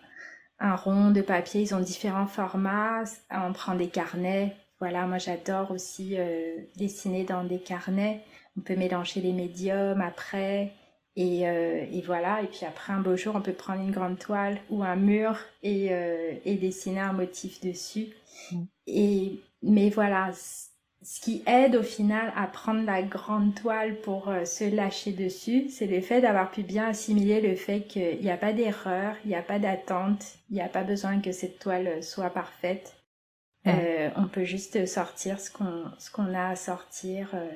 [0.59, 1.61] un rond de papier.
[1.61, 3.03] Ils ont différents formats.
[3.31, 4.55] On prend des carnets.
[4.79, 8.23] Voilà, moi j'adore aussi euh, dessiner dans des carnets.
[8.57, 10.73] On peut mélanger les médiums après.
[11.19, 14.17] Et, euh, et, voilà, et puis après un beau jour, on peut prendre une grande
[14.17, 18.07] toile ou un mur et, euh, et dessiner un motif dessus.
[18.53, 18.63] Mm.
[18.87, 24.45] Et, mais voilà, ce qui aide au final à prendre la grande toile pour euh,
[24.45, 28.37] se lâcher dessus, c'est le fait d'avoir pu bien assimiler le fait qu'il n'y a
[28.37, 32.01] pas d'erreur, il n'y a pas d'attente, il n'y a pas besoin que cette toile
[32.01, 32.95] soit parfaite.
[33.67, 37.51] Euh, on peut juste sortir ce qu'on qu'on a à sortir euh,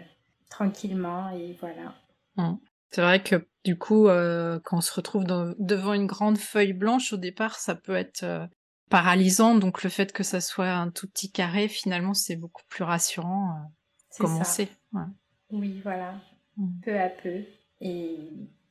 [0.50, 1.96] tranquillement et voilà.
[2.94, 4.06] C'est vrai que du coup,
[4.64, 8.50] quand on se retrouve devant une grande feuille blanche, au départ, ça peut être
[8.94, 9.56] paralysant.
[9.56, 13.56] Donc le fait que ça soit un tout petit carré, finalement, c'est beaucoup plus rassurant.
[13.56, 14.70] Euh, commencer.
[15.50, 16.14] Oui, voilà.
[16.58, 16.80] Mm.
[16.84, 17.42] Peu à peu.
[17.82, 18.20] Et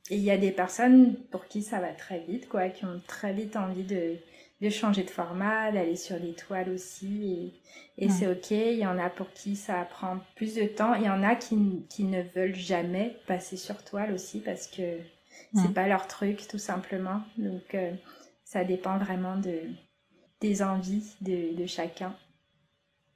[0.09, 3.33] il y a des personnes pour qui ça va très vite, quoi, qui ont très
[3.33, 4.15] vite envie de,
[4.63, 7.53] de changer de format, d'aller sur les toiles aussi.
[7.97, 8.51] Et, et c'est OK.
[8.51, 10.95] Il y en a pour qui ça prend plus de temps.
[10.95, 14.99] Il y en a qui, qui ne veulent jamais passer sur toile aussi parce que
[15.53, 15.73] c'est mm.
[15.73, 17.21] pas leur truc, tout simplement.
[17.37, 17.93] Donc, euh,
[18.43, 19.59] ça dépend vraiment de,
[20.41, 22.15] des envies de, chacun.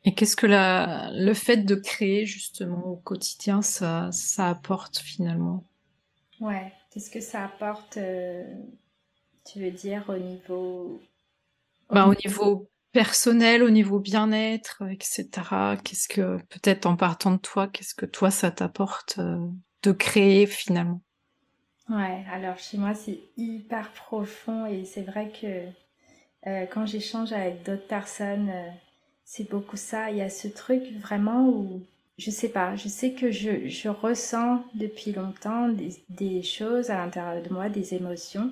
[0.04, 5.64] Et qu'est-ce que la, le fait de créer justement au quotidien, ça, ça apporte finalement?
[6.40, 8.44] Ouais, qu'est-ce que ça apporte, euh,
[9.46, 11.02] tu veux dire, au niveau...
[11.91, 15.78] Bah, au niveau personnel, au niveau bien-être, etc.
[15.78, 19.47] Qu'est-ce que, peut-être en partant de toi, qu'est-ce que toi, ça t'apporte euh,
[19.84, 21.02] de créer finalement?
[21.89, 25.47] Ouais, alors chez moi, c'est hyper profond et c'est vrai que
[26.50, 28.69] euh, quand j'échange avec d'autres personnes, euh,
[29.26, 30.12] c'est beaucoup ça.
[30.12, 31.82] Il y a ce truc vraiment où,
[32.17, 36.97] je sais pas, je sais que je, je ressens depuis longtemps des, des choses à
[36.97, 38.52] l'intérieur de moi, des émotions.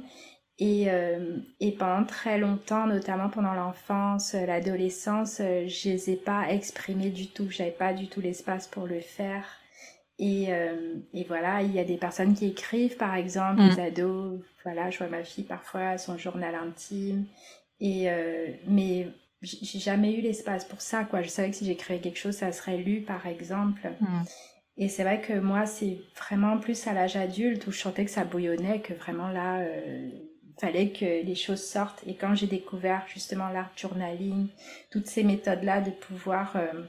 [0.58, 7.10] Et, euh, et pendant très longtemps, notamment pendant l'enfance, l'adolescence, je les ai pas exprimées
[7.10, 7.50] du tout.
[7.50, 9.46] J'avais pas du tout l'espace pour le faire.
[10.18, 10.48] Et,
[11.14, 13.76] et, voilà, il y a des personnes qui écrivent, par exemple, mmh.
[13.76, 14.40] des ados.
[14.64, 17.26] Voilà, je vois ma fille parfois son journal intime.
[17.80, 19.08] Et euh, mais
[19.42, 21.22] j'ai jamais eu l'espace pour ça, quoi.
[21.22, 23.82] Je savais que si j'écrivais quelque chose, ça serait lu, par exemple.
[24.00, 24.24] Hmm.
[24.78, 28.12] Et c'est vrai que moi, c'est vraiment plus à l'âge adulte où je sentais que
[28.12, 30.10] ça bouillonnait, que vraiment là, euh,
[30.58, 32.04] fallait que les choses sortent.
[32.08, 34.48] Et quand j'ai découvert justement l'art journaling,
[34.92, 36.84] toutes ces méthodes-là de pouvoir euh,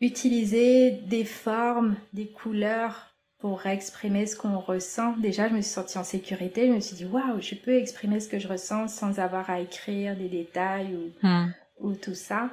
[0.00, 5.16] utiliser des formes, des couleurs pour exprimer ce qu'on ressent.
[5.16, 6.68] Déjà, je me suis sentie en sécurité.
[6.68, 9.60] Je me suis dit, waouh, je peux exprimer ce que je ressens sans avoir à
[9.60, 11.52] écrire des détails ou, hmm.
[11.80, 12.50] ou tout ça.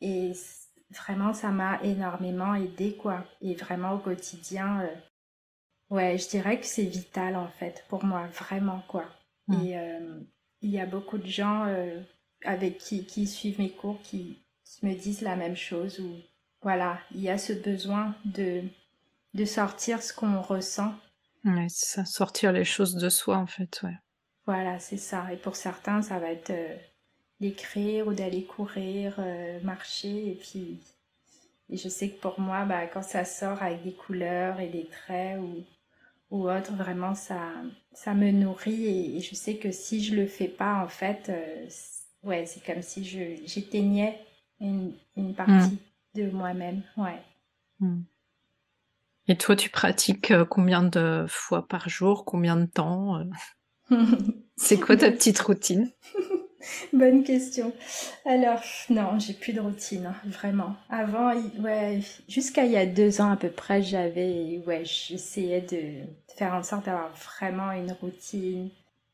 [0.00, 0.32] Et
[0.90, 3.24] vraiment, ça m'a énormément aidé, quoi.
[3.40, 8.26] Et vraiment, au quotidien, euh, ouais, je dirais que c'est vital, en fait, pour moi,
[8.26, 9.04] vraiment, quoi.
[9.52, 9.66] Hmm.
[9.66, 10.20] Et euh,
[10.60, 12.00] il y a beaucoup de gens euh,
[12.44, 16.16] avec qui, qui suivent mes cours qui, qui me disent la même chose, ou
[16.62, 18.62] voilà, il y a ce besoin de
[19.34, 20.94] de sortir ce qu'on ressent.
[21.44, 23.96] Ouais, c'est ça, sortir les choses de soi en fait, ouais.
[24.46, 25.32] Voilà, c'est ça.
[25.32, 26.76] Et pour certains, ça va être euh,
[27.40, 30.32] d'écrire ou d'aller courir, euh, marcher.
[30.32, 30.80] Et puis,
[31.70, 34.86] et je sais que pour moi, bah, quand ça sort avec des couleurs et des
[34.86, 35.64] traits ou,
[36.32, 37.52] ou autre, vraiment, ça,
[37.92, 39.16] ça me nourrit.
[39.16, 41.68] Et, je sais que si je le fais pas, en fait, euh,
[42.26, 44.18] ouais, c'est comme si j'éteignais
[44.58, 45.78] une, une partie mmh.
[46.16, 46.82] de moi-même.
[46.96, 47.22] Ouais.
[47.80, 48.00] Mmh.
[49.28, 52.24] Et toi, tu pratiques euh, combien de fois par jour?
[52.24, 53.24] Combien de temps euh?
[54.56, 55.92] C'est quoi ta petite routine?
[56.92, 57.72] Bonne question.
[58.24, 60.76] Alors, non, j'ai plus de routine, hein, vraiment.
[60.88, 66.06] Avant, ouais, jusqu'à il y a deux ans à peu près, j'avais, ouais, j'essayais de
[66.36, 68.70] faire en sorte d'avoir vraiment une routine.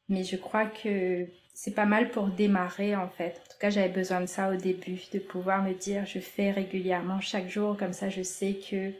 [0.08, 3.40] Mais je crois que c'est pas mal pour démarrer, en fait.
[3.46, 6.50] En tout cas, j'avais besoin de ça au début, de pouvoir me dire, je fais
[6.50, 8.92] régulièrement chaque jour, comme ça, je sais que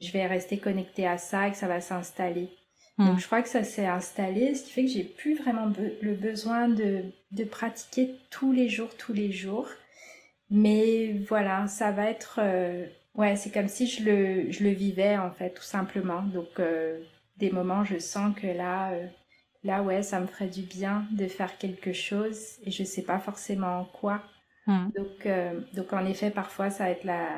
[0.00, 2.50] je vais rester connectée à ça et que ça va s'installer.
[2.98, 3.08] Hmm.
[3.08, 5.70] Donc je crois que ça s'est installé, ce qui fait que j'ai plus vraiment
[6.00, 9.68] le besoin de, de, pratiquer tous les jours, tous les jours.
[10.50, 15.16] Mais voilà, ça va être euh, Ouais, c'est comme si je le, je le vivais
[15.16, 16.22] en fait, tout simplement.
[16.22, 17.00] Donc, euh,
[17.36, 19.06] des moments, je sens que là, euh,
[19.64, 23.18] là, ouais, ça me ferait du bien de faire quelque chose et je sais pas
[23.18, 24.22] forcément quoi.
[24.66, 24.88] Hmm.
[24.96, 25.28] Donc,
[25.74, 27.28] donc, en effet, parfois, ça va être la,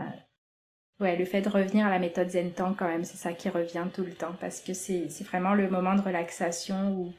[1.00, 3.86] ouais, le fait de revenir à la méthode Zentan quand même, c'est ça qui revient
[3.92, 7.12] tout le temps parce que c'est, c'est vraiment le moment de relaxation où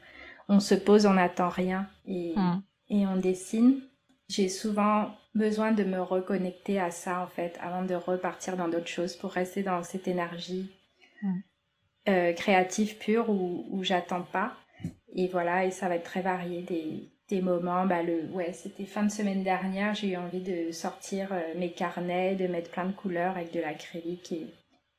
[0.48, 2.62] on se pose, on n'attend rien et, hmm.
[2.90, 3.80] et on dessine.
[4.28, 8.88] J'ai souvent besoin de me reconnecter à ça en fait avant de repartir dans d'autres
[8.88, 10.70] choses pour rester dans cette énergie
[11.22, 11.38] hmm.
[12.08, 14.54] euh, créative pure où, où j'attends pas.
[15.14, 17.86] Et voilà, et ça va être très varié des, des moments.
[17.86, 21.70] Bah le, ouais, c'était fin de semaine dernière, j'ai eu envie de sortir euh, mes
[21.70, 24.46] carnets, de mettre plein de couleurs avec de l'acrylique et,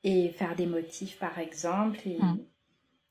[0.04, 2.00] et faire des motifs par exemple.
[2.06, 2.40] Et, hmm.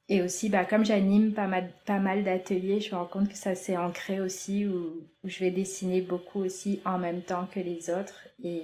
[0.09, 3.37] et aussi, bah, comme j'anime pas mal, pas mal d'ateliers, je me rends compte que
[3.37, 7.61] ça s'est ancré aussi où, où, je vais dessiner beaucoup aussi en même temps que
[7.61, 8.29] les autres.
[8.43, 8.62] Et,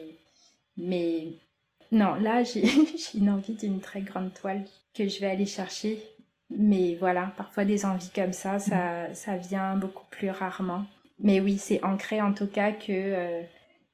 [0.77, 1.29] mais
[1.91, 2.65] non, là, j'ai
[3.15, 5.99] une envie d'une très grande toile que je vais aller chercher
[6.57, 10.85] mais voilà, parfois des envies comme ça, ça, ça vient beaucoup plus rarement.
[11.19, 13.43] Mais oui, c'est ancré en tout cas que euh,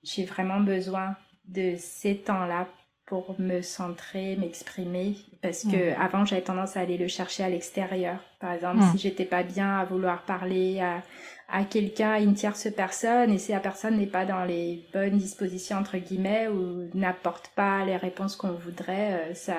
[0.03, 2.67] j'ai vraiment besoin de ces temps-là
[3.07, 5.17] pour me centrer, m'exprimer.
[5.43, 8.21] Parce que avant, j'avais tendance à aller le chercher à l'extérieur.
[8.39, 11.03] Par exemple, si j'étais pas bien à vouloir parler à,
[11.49, 15.19] à quelqu'un, à une tierce personne, et si la personne n'est pas dans les bonnes
[15.19, 19.57] dispositions, entre guillemets, ou n'apporte pas les réponses qu'on voudrait, euh, ça,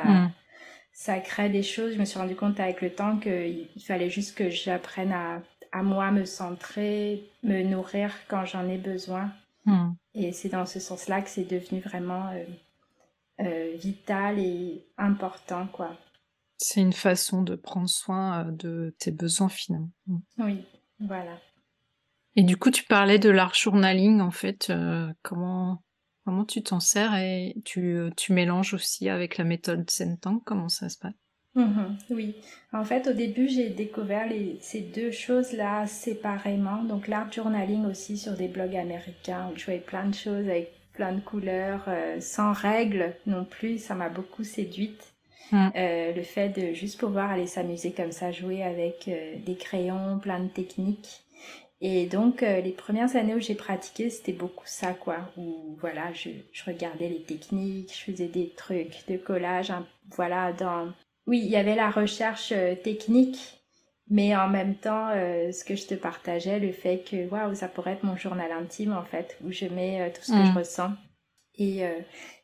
[1.02, 1.96] ça crée des choses.
[1.96, 5.42] Je me suis rendu compte avec le temps qu'il fallait juste que j'apprenne à,
[5.72, 9.32] à moi me centrer, me nourrir quand j'en ai besoin.
[9.66, 9.94] Hmm.
[10.14, 12.44] Et c'est dans ce sens-là que c'est devenu vraiment euh,
[13.40, 15.98] euh, vital et important, quoi.
[16.60, 19.90] C'est une façon de prendre soin euh, de tes besoins finalement.
[20.06, 20.20] Hmm.
[20.38, 20.66] Oui,
[21.00, 21.40] voilà.
[22.36, 24.72] Et du coup, tu parlais de l'art journaling, en fait.
[25.24, 25.82] comment
[26.26, 30.70] Comment tu t'en sers et tu, euh, tu, mélanges aussi avec la méthode Sentang Comment
[30.70, 31.14] ça se passe?
[31.56, 32.36] Mhm, Oui,
[32.72, 36.84] en fait au début j'ai découvert les, ces deux choses-là séparément.
[36.84, 40.72] Donc l'art journaling aussi sur des blogs américains où je voyais plein de choses avec
[40.94, 45.14] plein de couleurs, euh, sans règles non plus, ça m'a beaucoup séduite.
[45.52, 45.70] Mm.
[45.76, 49.10] Euh, le fait de juste pouvoir aller s'amuser comme ça, jouer avec
[49.46, 51.24] des crayons, plein de techniques.
[51.84, 55.18] Et donc, euh, les premières années où j'ai pratiqué, c'était beaucoup ça, quoi.
[55.36, 59.74] Où, voilà, je, je, regardais les techniques, je faisais des trucs de collage,
[60.16, 60.90] voilà, dans...
[61.26, 63.60] Oui, il y avait la recherche euh, technique,
[64.12, 67.68] mais en même temps, euh, ce que je te partageais, le fait que, waouh, ça
[67.68, 70.58] pourrait être mon journal intime, en fait, où je mets tout ce que je mm.
[70.58, 70.92] ressens.
[71.58, 71.82] Et,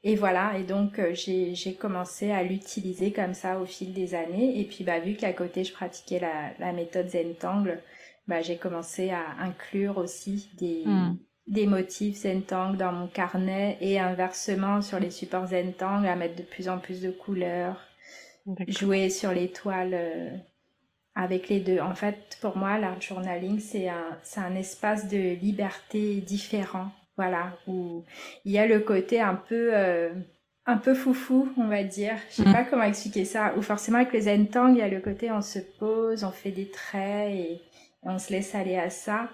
[0.03, 4.59] et voilà, et donc j'ai commencé à l'utiliser comme ça au fil des années.
[4.59, 7.81] Et puis, bah, vu qu'à côté, je pratiquais la, la méthode Zentangle,
[8.27, 11.17] bah, j'ai commencé à inclure aussi des, hmm.
[11.47, 16.43] des motifs Zentang dans mon carnet et inversement sur les supports Zentang à mettre de
[16.43, 17.81] plus en plus de couleurs,
[18.67, 20.29] jouer sur les toiles euh,
[21.15, 21.79] avec les deux.
[21.79, 26.91] En fait, pour moi, l'art journaling, c'est un, c'est un espace de liberté différent.
[27.15, 28.03] Voilà, où
[28.45, 30.13] il y a le côté un peu, euh,
[30.67, 32.15] un peu foufou, on va dire.
[32.29, 32.53] Je sais hmm.
[32.53, 33.55] pas comment expliquer ça.
[33.57, 36.51] Ou forcément avec les Zentang, il y a le côté on se pose, on fait
[36.51, 37.61] des traits et
[38.07, 39.29] on se laisse aller à ça.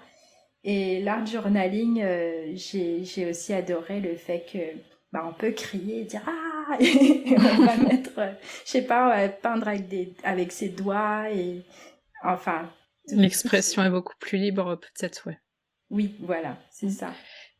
[0.64, 4.58] Et l'art journaling, euh, j'ai aussi adoré le fait que
[5.12, 8.32] bah, on peut crier et dire ah et on va mettre, euh,
[8.64, 11.62] je sais pas, peindre avec des avec ses doigts et
[12.22, 12.70] enfin.
[13.08, 15.38] L'expression est beaucoup plus libre peut-être, ouais.
[15.90, 17.12] Oui, voilà, c'est ça.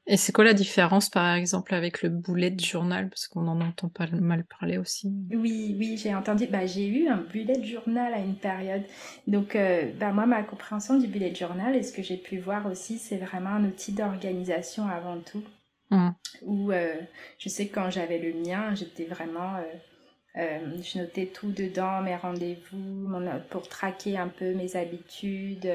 [0.07, 3.09] Et c'est quoi la différence, par exemple, avec le bullet journal?
[3.09, 5.11] Parce qu'on en entend pas mal parler aussi.
[5.31, 6.47] Oui, oui, j'ai entendu.
[6.47, 8.83] Bah, j'ai eu un bullet journal à une période.
[9.27, 12.67] Donc, euh, bah, moi, ma compréhension du bullet journal et ce que j'ai pu voir
[12.67, 15.43] aussi, c'est vraiment un outil d'organisation avant tout.
[15.91, 16.11] Mmh.
[16.43, 16.97] Où euh,
[17.39, 19.57] je sais que quand j'avais le mien, j'étais vraiment.
[20.37, 23.09] Euh, je notais tout dedans, mes rendez-vous,
[23.49, 25.71] pour traquer un peu mes habitudes.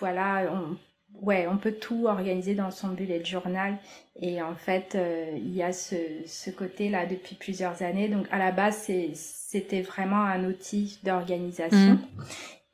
[0.00, 0.78] voilà, on
[1.22, 3.76] ouais, on peut tout organiser dans son bullet journal.
[4.20, 5.96] Et en fait, euh, il y a ce,
[6.26, 8.08] ce côté-là depuis plusieurs années.
[8.08, 11.94] Donc, à la base, c'était vraiment un outil d'organisation.
[11.94, 12.06] Mm.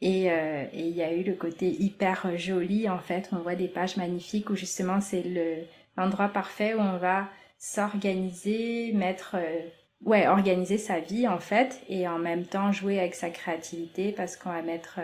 [0.03, 3.29] Et, euh, et il y a eu le côté hyper joli, en fait.
[3.33, 5.65] On voit des pages magnifiques où justement, c'est le,
[5.97, 7.29] l'endroit parfait où on va
[7.59, 9.37] s'organiser, mettre...
[9.39, 9.61] Euh,
[10.05, 11.83] ouais, organiser sa vie, en fait.
[11.89, 15.01] Et en même temps, jouer avec sa créativité parce qu'on va mettre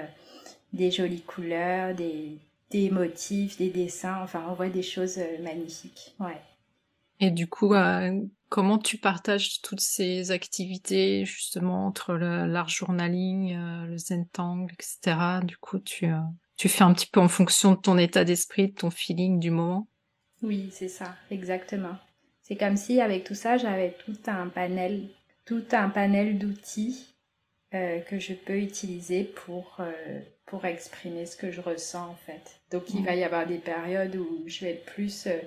[0.73, 2.39] des jolies couleurs, des,
[2.77, 6.15] des motifs, des dessins, enfin on voit des choses euh, magnifiques.
[6.21, 6.41] Ouais.
[7.21, 8.21] Et du coup, euh,
[8.51, 15.41] comment tu partages toutes ces activités justement entre l'art journaling, euh, le zentang, etc.
[15.43, 16.09] Du coup, tu,
[16.59, 19.51] tu fais un petit peu en fonction de ton état d'esprit, de ton feeling du
[19.51, 19.89] moment?
[20.43, 21.97] Oui, c'est ça, exactement.
[22.43, 25.09] C'est comme si avec tout ça, j'avais tout un panel,
[25.47, 27.16] tout un panel d'outils
[27.75, 32.61] euh, que je peux utiliser pour, euh, pour exprimer ce que je ressens en fait.
[32.71, 35.39] Donc il va y avoir des périodes où je vais être plus euh,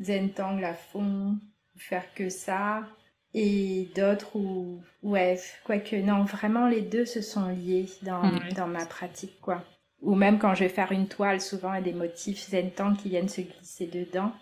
[0.00, 1.38] zen tangle à fond,
[1.76, 2.86] faire que ça,
[3.32, 8.86] et d'autres où, ouais, quoique non, vraiment les deux se sont liés dans, dans ma
[8.86, 9.64] pratique quoi.
[10.02, 12.70] Ou même quand je vais faire une toile, souvent il y a des motifs zen
[12.70, 14.32] tangle qui viennent se glisser dedans.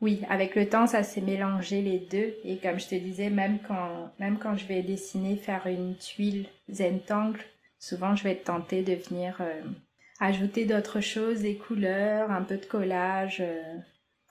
[0.00, 2.34] Oui, avec le temps, ça s'est mélangé les deux.
[2.44, 6.48] Et comme je te disais, même quand, même quand je vais dessiner, faire une tuile
[6.70, 7.40] zentangle,
[7.78, 9.62] souvent je vais être tentée de venir euh,
[10.20, 13.62] ajouter d'autres choses, des couleurs, un peu de collage, euh,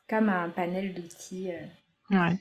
[0.08, 1.52] comme un panel d'outils.
[1.52, 2.16] Euh.
[2.16, 2.40] Ouais.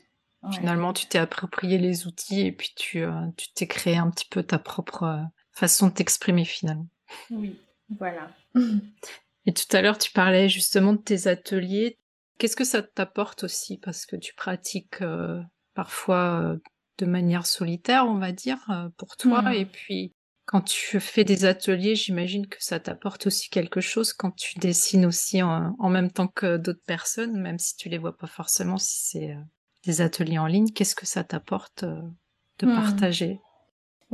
[0.53, 3.03] Finalement, tu t'es approprié les outils et puis tu
[3.39, 6.87] tu t'es créé un petit peu ta propre façon de t'exprimer finalement.
[7.31, 7.59] Oui,
[7.99, 8.29] voilà.
[9.47, 11.99] et tout à l'heure, tu parlais justement de tes ateliers.
[12.39, 13.79] Qu'est-ce que ça t'apporte aussi?
[13.79, 15.41] Parce que tu pratiques euh,
[15.75, 16.57] parfois euh,
[16.99, 19.43] de manière solitaire, on va dire, euh, pour toi.
[19.43, 19.53] Mmh.
[19.55, 20.13] Et puis,
[20.47, 25.07] quand tu fais des ateliers, j'imagine que ça t'apporte aussi quelque chose quand tu dessines
[25.07, 29.09] aussi en, même temps que d'autres personnes, même si tu les vois pas forcément, si
[29.09, 29.37] c'est
[29.85, 30.71] des ateliers en ligne.
[30.71, 32.75] Qu'est-ce que ça t'apporte de mmh.
[32.75, 33.41] partager?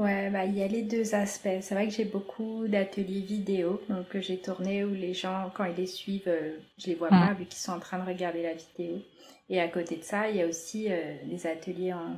[0.01, 1.61] Ouais, bah, il y a les deux aspects.
[1.61, 5.67] C'est vrai que j'ai beaucoup d'ateliers vidéo donc, que j'ai tournés où les gens, quand
[5.67, 8.43] ils les suivent, euh, je les vois pas vu qu'ils sont en train de regarder
[8.43, 9.03] la vidéo.
[9.51, 12.17] Et à côté de ça, il y a aussi euh, les ateliers en,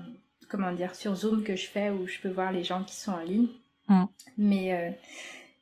[0.48, 3.10] comment dire, sur Zoom que je fais où je peux voir les gens qui sont
[3.10, 3.48] en ligne.
[4.38, 4.90] Mais, euh,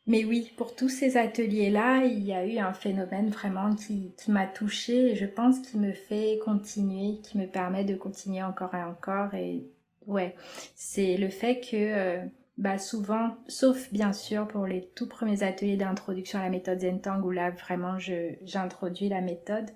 [0.07, 4.31] mais oui, pour tous ces ateliers-là, il y a eu un phénomène vraiment qui, qui
[4.31, 8.75] m'a touchée et je pense qui me fait continuer, qui me permet de continuer encore
[8.75, 9.65] et encore et
[10.11, 10.35] Ouais,
[10.75, 12.25] c'est le fait que euh,
[12.59, 17.23] bah souvent, sauf bien sûr pour les tout premiers ateliers d'introduction à la méthode Zentang
[17.23, 19.71] où là vraiment j'introduis la méthode,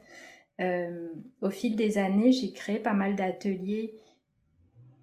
[0.61, 1.09] euh,
[1.41, 3.95] au fil des années j'ai créé pas mal d'ateliers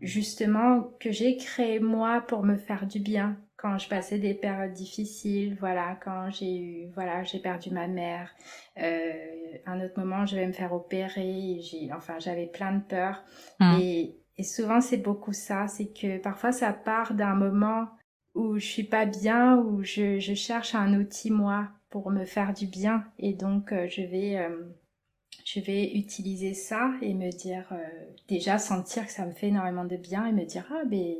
[0.01, 3.37] justement que j'ai créé moi pour me faire du bien.
[3.57, 8.31] Quand je passais des périodes difficiles, voilà, quand j'ai eu, voilà, j'ai perdu ma mère,
[8.79, 9.11] euh,
[9.67, 13.23] un autre moment je vais me faire opérer, j'ai, enfin j'avais plein de peurs.
[13.59, 13.79] Mmh.
[13.79, 17.87] et et souvent, c'est beaucoup ça, c'est que parfois ça part d'un moment
[18.33, 22.53] où je suis pas bien, où je, je, cherche un outil moi pour me faire
[22.53, 24.63] du bien, et donc euh, je vais euh,
[25.45, 27.77] je vais utiliser ça et me dire euh,
[28.27, 31.15] déjà sentir que ça me fait énormément de bien et me dire ah ben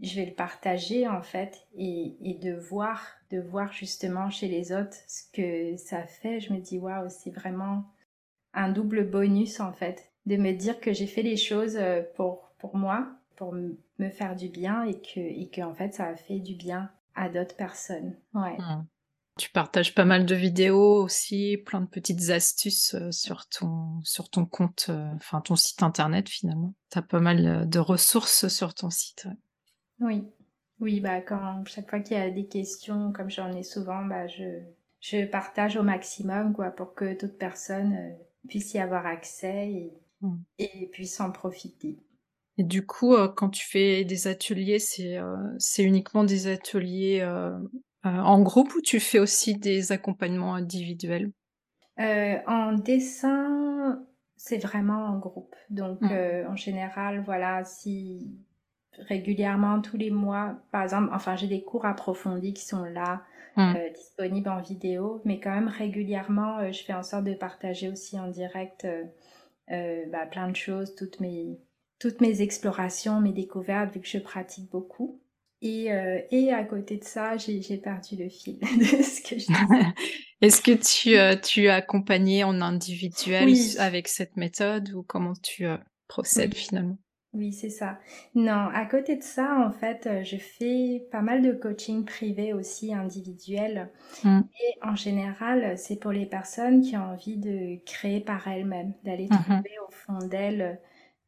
[0.00, 4.72] je vais le partager en fait et, et de voir de voir justement chez les
[4.72, 6.40] autres ce que ça fait.
[6.40, 7.84] Je me dis waouh c'est vraiment
[8.54, 12.52] un double bonus en fait de me dire que j'ai fait les choses euh, pour,
[12.58, 16.16] pour moi, pour me faire du bien et que, et que en fait ça a
[16.16, 18.16] fait du bien à d'autres personnes.
[18.34, 18.56] Ouais.
[18.56, 18.86] Mmh.
[19.38, 24.28] Tu partages pas mal de vidéos aussi, plein de petites astuces euh, sur ton, sur
[24.28, 26.74] ton compte, euh, enfin ton site internet finalement.
[26.90, 29.26] Tu as pas mal de ressources sur ton site.
[29.98, 30.24] Oui,
[30.78, 34.26] oui, bah quand chaque fois qu'il y a des questions, comme j'en ai souvent, bah
[34.28, 34.60] je,
[35.00, 38.14] je partage au maximum quoi pour que toute personne
[38.48, 39.92] puisse y avoir accès et,
[40.22, 40.36] Mmh.
[40.58, 41.98] et puis s'en profiter.
[42.58, 47.20] Et du coup, euh, quand tu fais des ateliers, c'est euh, c'est uniquement des ateliers
[47.22, 47.58] euh,
[48.04, 51.32] en groupe ou tu fais aussi des accompagnements individuels?
[51.96, 54.02] En dessin,
[54.36, 55.54] c'est vraiment en groupe.
[55.70, 56.46] Donc, mmh.
[56.48, 58.30] en général, voilà, si
[59.08, 63.22] régulièrement, tous les mois, par exemple, enfin, j'ai des cours approfondis qui sont là,
[63.56, 63.74] mmh.
[63.94, 68.28] disponibles en vidéo, mais quand même régulièrement, je fais en sorte de partager aussi en
[68.28, 68.86] direct
[69.70, 71.58] euh, bah, plein de choses, toutes mes,
[71.98, 75.20] toutes mes explorations, mes découvertes, vu que je pratique beaucoup.
[75.62, 79.46] Et, euh, et à côté de ça, j'ai perdu le fil de ce que je
[80.40, 85.66] Est-ce que tu, euh, tu as accompagné en individuel avec cette méthode ou comment tu
[86.08, 86.98] procèdes finalement?
[87.32, 87.98] Oui, c'est ça.
[88.34, 92.52] Non, à côté de ça, en fait, euh, je fais pas mal de coaching privé
[92.52, 93.88] aussi, individuel.
[94.24, 94.40] Mm.
[94.60, 99.28] Et en général, c'est pour les personnes qui ont envie de créer par elles-mêmes, d'aller
[99.28, 99.44] mm-hmm.
[99.44, 100.80] trouver au fond d'elles,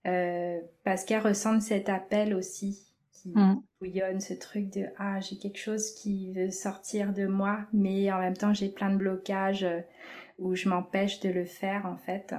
[0.07, 3.63] euh, parce qu'elles ressentent cet appel aussi qui mm.
[3.81, 8.19] bouillonne, ce truc de ah j'ai quelque chose qui veut sortir de moi, mais en
[8.19, 9.81] même temps j'ai plein de blocages euh,
[10.41, 12.35] où je m'empêche de le faire en fait.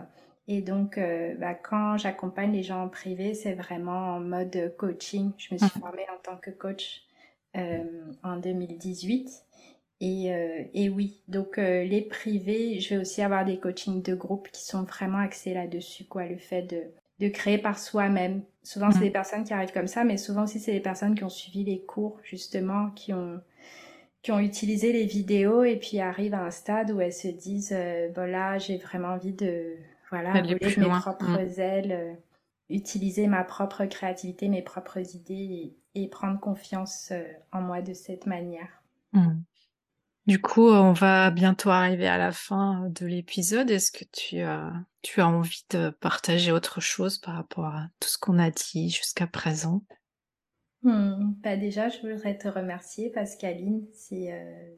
[0.48, 5.32] Et donc, euh, bah, quand j'accompagne les gens en privé, c'est vraiment en mode coaching.
[5.38, 5.82] Je me suis mhm.
[5.82, 7.04] formée en tant que coach
[7.56, 7.84] euh,
[8.24, 9.30] en 2018.
[10.02, 14.16] Et, euh, et oui, donc euh, les privés, je vais aussi avoir des coachings de
[14.16, 16.82] groupe qui sont vraiment axés là-dessus, quoi, le fait de,
[17.20, 18.41] de créer par soi-même.
[18.64, 19.04] Souvent, c'est mhm.
[19.04, 21.64] des personnes qui arrivent comme ça, mais souvent aussi, c'est des personnes qui ont suivi
[21.64, 23.39] les cours, justement, qui ont
[24.24, 27.76] qui ont utilisé les vidéos et puis arrivent à un stade où elles se disent,
[28.16, 29.76] voilà, j'ai vraiment envie de
[30.14, 31.59] voilà, mes propres mm.
[31.59, 32.14] ailes, euh,
[32.70, 38.28] utiliser ma propre créativité, mes propres idées et, prendre confiance euh, en moi de cette
[38.28, 38.84] manière.
[39.14, 39.41] Hmm.
[40.28, 43.72] Du coup, on va bientôt arriver à la fin de l'épisode.
[43.72, 48.07] Est-ce que tu as, tu as envie de partager autre chose par rapport à tout
[48.07, 49.82] ce qu'on a dit jusqu'à présent?
[50.84, 53.86] Hmm, bah Déjà, je voudrais te remercier, Pascaline.
[53.93, 54.76] C'est, euh,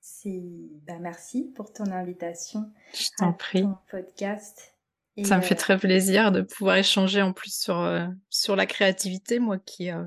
[0.00, 0.42] c'est,
[0.86, 2.72] bah merci pour ton invitation.
[2.94, 3.62] Je t'en prie.
[3.62, 4.77] Ton podcast.
[5.24, 8.66] Ça me fait euh, très plaisir de pouvoir échanger en plus sur, euh, sur la
[8.66, 10.04] créativité, moi qui, euh,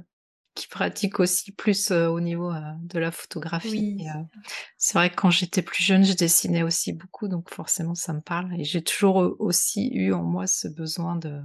[0.56, 2.52] qui pratique aussi plus au niveau
[2.82, 4.06] de la photographie.
[4.78, 8.22] c'est vrai que quand j'étais plus jeune, je dessinais aussi beaucoup, donc forcément ça me
[8.22, 8.54] parle.
[8.60, 11.42] Et j'ai toujours aussi eu en moi ce besoin de,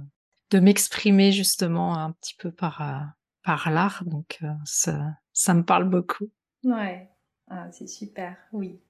[0.51, 3.13] de m'exprimer justement un petit peu par,
[3.43, 4.99] par l'art, donc ça,
[5.31, 6.29] ça me parle beaucoup.
[6.63, 7.09] Ouais,
[7.49, 8.81] ah, c'est super, oui.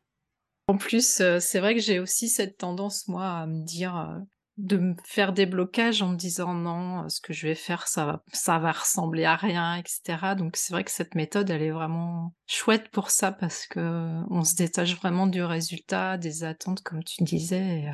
[0.67, 4.19] En plus, c'est vrai que j'ai aussi cette tendance, moi, à me dire
[4.57, 8.05] de me faire des blocages en me disant non, ce que je vais faire, ça
[8.05, 10.35] va, ça va ressembler à rien, etc.
[10.35, 14.43] Donc c'est vrai que cette méthode, elle est vraiment chouette pour ça parce que on
[14.43, 17.81] se détache vraiment du résultat, des attentes, comme tu disais.
[17.81, 17.93] Et, euh,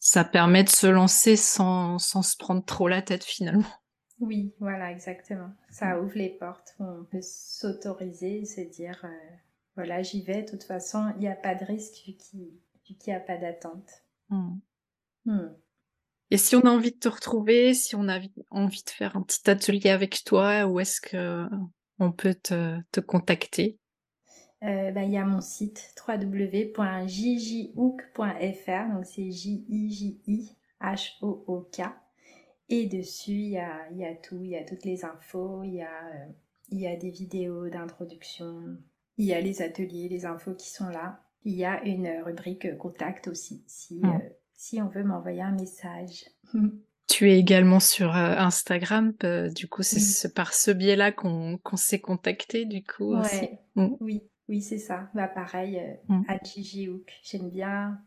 [0.00, 3.68] ça permet de se lancer sans, sans se prendre trop la tête finalement.
[4.18, 5.50] Oui, voilà, exactement.
[5.70, 6.74] Ça ouvre les portes.
[6.78, 9.36] On peut s'autoriser, se dire, euh,
[9.76, 10.42] voilà, j'y vais.
[10.42, 12.50] De toute façon, il n'y a pas de risque vu qu'il
[13.06, 13.88] n'y a pas d'attente.
[14.28, 14.58] Mm.
[15.24, 15.56] Mm.
[16.30, 18.20] Et si on a envie de te retrouver, si on a
[18.50, 21.46] envie de faire un petit atelier avec toi, où est-ce que
[21.98, 23.78] on peut te, te contacter?
[24.62, 26.78] Euh, bah, Il y a mon site www.jjhook.fr,
[28.94, 30.20] donc c'est J-I-J-I-H-O-O-K.
[32.68, 35.74] Et dessus, il y a, y a, tout, il y a toutes les infos, il
[35.74, 36.26] y a, euh,
[36.68, 38.78] il y a des vidéos d'introduction,
[39.18, 41.20] il y a les ateliers, les infos qui sont là.
[41.44, 44.04] Il y a une rubrique contact aussi, si, mmh.
[44.04, 44.18] euh,
[44.60, 46.26] si on veut m'envoyer un message.
[47.06, 51.98] Tu es également sur euh, Instagram, euh, du coup c'est par ce biais-là qu'on s'est
[51.98, 53.48] contacté du coup aussi.
[53.74, 53.88] Mm.
[54.00, 55.08] Oui, oui c'est ça.
[55.14, 56.24] Bah pareil, euh, mm.
[56.28, 56.38] à
[57.22, 57.98] J'aime bien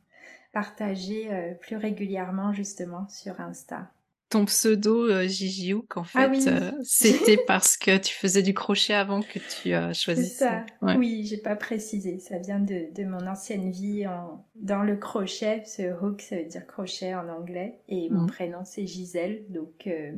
[0.54, 1.28] partager
[1.60, 3.91] plus régulièrement justement sur Insta
[4.34, 8.56] ton pseudo euh, Gigi Hook, en ah fait, euh, c'était parce que tu faisais du
[8.56, 10.66] crochet avant que tu as choisi ça.
[10.82, 10.98] ça.
[10.98, 12.18] Oui, j'ai pas précisé.
[12.18, 14.44] Ça vient de, de mon ancienne vie en...
[14.56, 15.62] dans le crochet.
[15.68, 17.80] Ce hook, ça veut dire crochet en anglais.
[17.88, 18.28] Et mon mm.
[18.28, 19.46] prénom, c'est Gisèle.
[19.50, 20.14] Donc, euh,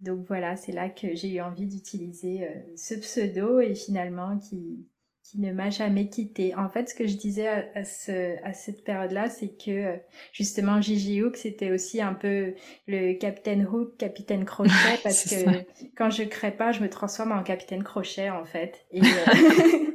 [0.00, 4.86] donc voilà, c'est là que j'ai eu envie d'utiliser ce pseudo et finalement qui,
[5.26, 6.54] qui ne m'a jamais quitté.
[6.54, 9.98] En fait, ce que je disais à, ce, à cette période-là, c'est que
[10.32, 12.54] justement Gigi Hook, c'était aussi un peu
[12.86, 14.70] le Captain Hook, Capitaine Crochet,
[15.02, 15.64] parce que
[15.96, 18.86] quand je crée pas, je me transforme en Capitaine Crochet en fait.
[18.92, 19.90] Et, euh,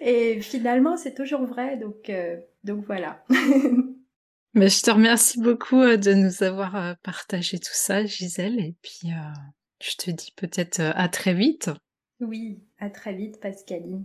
[0.02, 3.24] et finalement, c'est toujours vrai, donc euh, donc voilà.
[4.52, 9.08] Mais je te remercie beaucoup euh, de nous avoir partagé tout ça, Gisèle, et puis
[9.80, 11.70] je te dis peut-être à très vite.
[12.20, 14.04] Oui, à très vite, Pascaline.